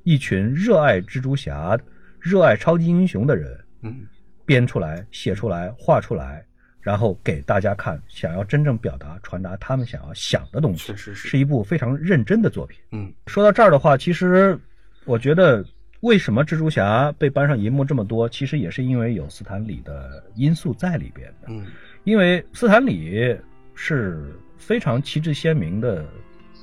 [0.04, 1.78] 一群热爱蜘蛛侠、
[2.20, 4.06] 热爱超级英雄的人，嗯，
[4.44, 6.44] 编出来、写出来、画出来，
[6.80, 12.78] 然后给大家看，想要真正表达、传达他们想要想的东西，是一部非常认真的作品。
[12.92, 14.58] 嗯，说到这儿的话，其实
[15.04, 15.64] 我觉得。
[16.00, 18.28] 为什么蜘蛛侠被搬上银幕这么多？
[18.28, 21.48] 其实也是因为有斯坦李的因素在里边的。
[21.48, 21.66] 嗯，
[22.04, 23.36] 因为斯坦李
[23.74, 26.06] 是非常旗帜鲜明的，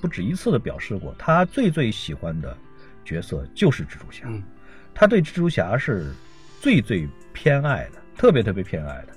[0.01, 2.55] 不止一次的表示过，他最最喜欢的
[3.03, 4.23] 角色就是蜘蛛侠。
[4.27, 4.41] 嗯，
[4.93, 6.13] 他对蜘蛛侠是
[6.61, 9.09] 最最偏爱的，特别特别偏爱的。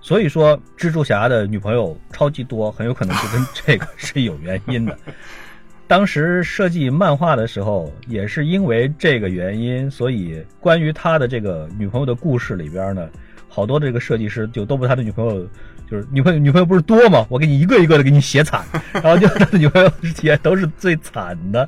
[0.00, 4.96] 所以说，蜘蛛侠的女朋友超级多，很有可能就跟这个是有原因的。
[5.88, 13.08] 当时设计漫画的时候，也是因为这个原因，所以关于他的这个女朋友的故事里边呢，
[13.48, 15.48] 好多这个设计师就都把他的女朋友，
[15.90, 17.26] 就是女朋友女朋友不是多吗？
[17.30, 18.62] 我给你一个一个的给你写惨，
[18.92, 19.90] 然后就 他的女朋友
[20.22, 21.66] 也都是最惨的，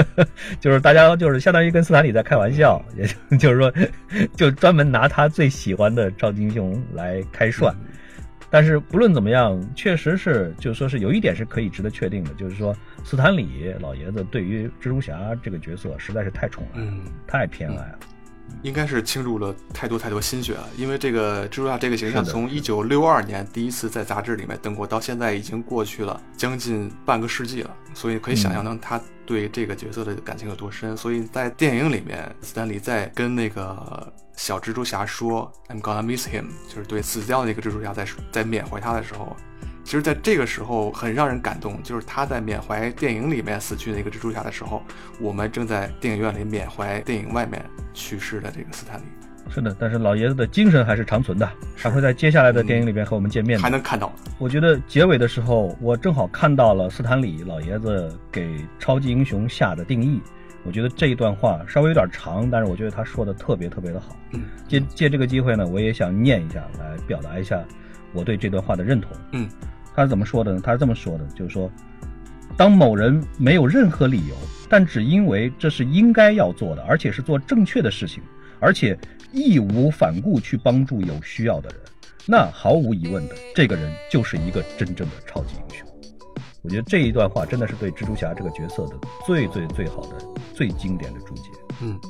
[0.60, 3.06] 就是大家就是相当于跟斯坦李在开玩笑，也
[3.38, 3.72] 就是说，
[4.36, 7.74] 就专门拿他最喜欢的超级英雄来开涮。
[8.54, 17.98] 但是不论怎么样，确实是，就是说是有一点是可以值得确定的，就是说斯坦李老爷子对于蜘蛛侠这个角色实在是太宠爱，嗯，太偏爱了，
[18.62, 20.68] 应该是倾注了太多太多心血了。
[20.76, 30.96] 因为这个蜘蛛侠这个形象从一九六二年第一次在杂志里面登过，到现在已经过去了将近半个世纪了，所以可以想象到他对这个角色的感情有多深。
[30.96, 34.12] 所以在电影里面，斯坦李在跟那个。
[34.36, 39.36] 小蜘蛛侠说：“I'm gonna miss him。”就是对死掉的那个蜘蛛侠在在缅怀他的时候，
[39.84, 41.82] 其实在这个时候很让人感动。
[41.82, 44.82] 就是他在缅怀电影里面死去的一个蜘蛛侠的时候，
[45.20, 49.04] 我们正在电影院里缅怀电影外面去世的这个斯坦李。
[49.50, 53.60] 是的，但是老爷子的精神还是长存的，还会在接下来的电影里边和我们见面。
[53.60, 54.10] 还能看到。
[54.38, 60.20] 我觉得结尾的时候，我正好看到了斯坦李老爷子给超级英雄下的定义。
[60.64, 64.16] 我觉得这一段话稍微有点长，但是我觉得他说的特别特别的好。
[64.66, 67.62] 借借这个机会呢，我也想念一下，来表达一下
[68.12, 69.12] 我对这段话的认同。
[69.32, 69.48] 嗯，
[69.94, 70.60] 他是怎么说的呢？
[70.64, 71.70] 他是这么说的，就是说，
[72.56, 74.34] 当某人没有任何理由，
[74.68, 78.22] 但只因为这是应该要做的，而且是做正确的事情，
[78.58, 78.98] 而且
[79.32, 81.78] 义无反顾去帮助有需要的人，
[82.26, 85.86] 那毫无疑问的，这个人就是一个真正的超级英雄。
[86.64, 88.94] 我觉得这一段话真的是对蜘蛛侠这个角色的
[89.26, 90.16] 最最最好的、
[90.54, 91.50] 最经典的注解。
[91.82, 92.00] 嗯，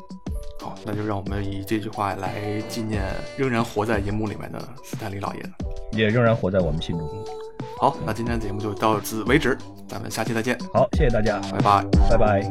[0.60, 3.02] 好，那就让我们以这句话来纪念
[3.36, 5.42] 仍然活在银幕里面的斯坦利老爷，
[5.90, 7.10] 也仍然活在我们心中。
[7.80, 10.56] 好，那今天的节目就到此为止，咱们下期再见。
[10.72, 12.42] 好，谢谢大家，拜拜，拜拜。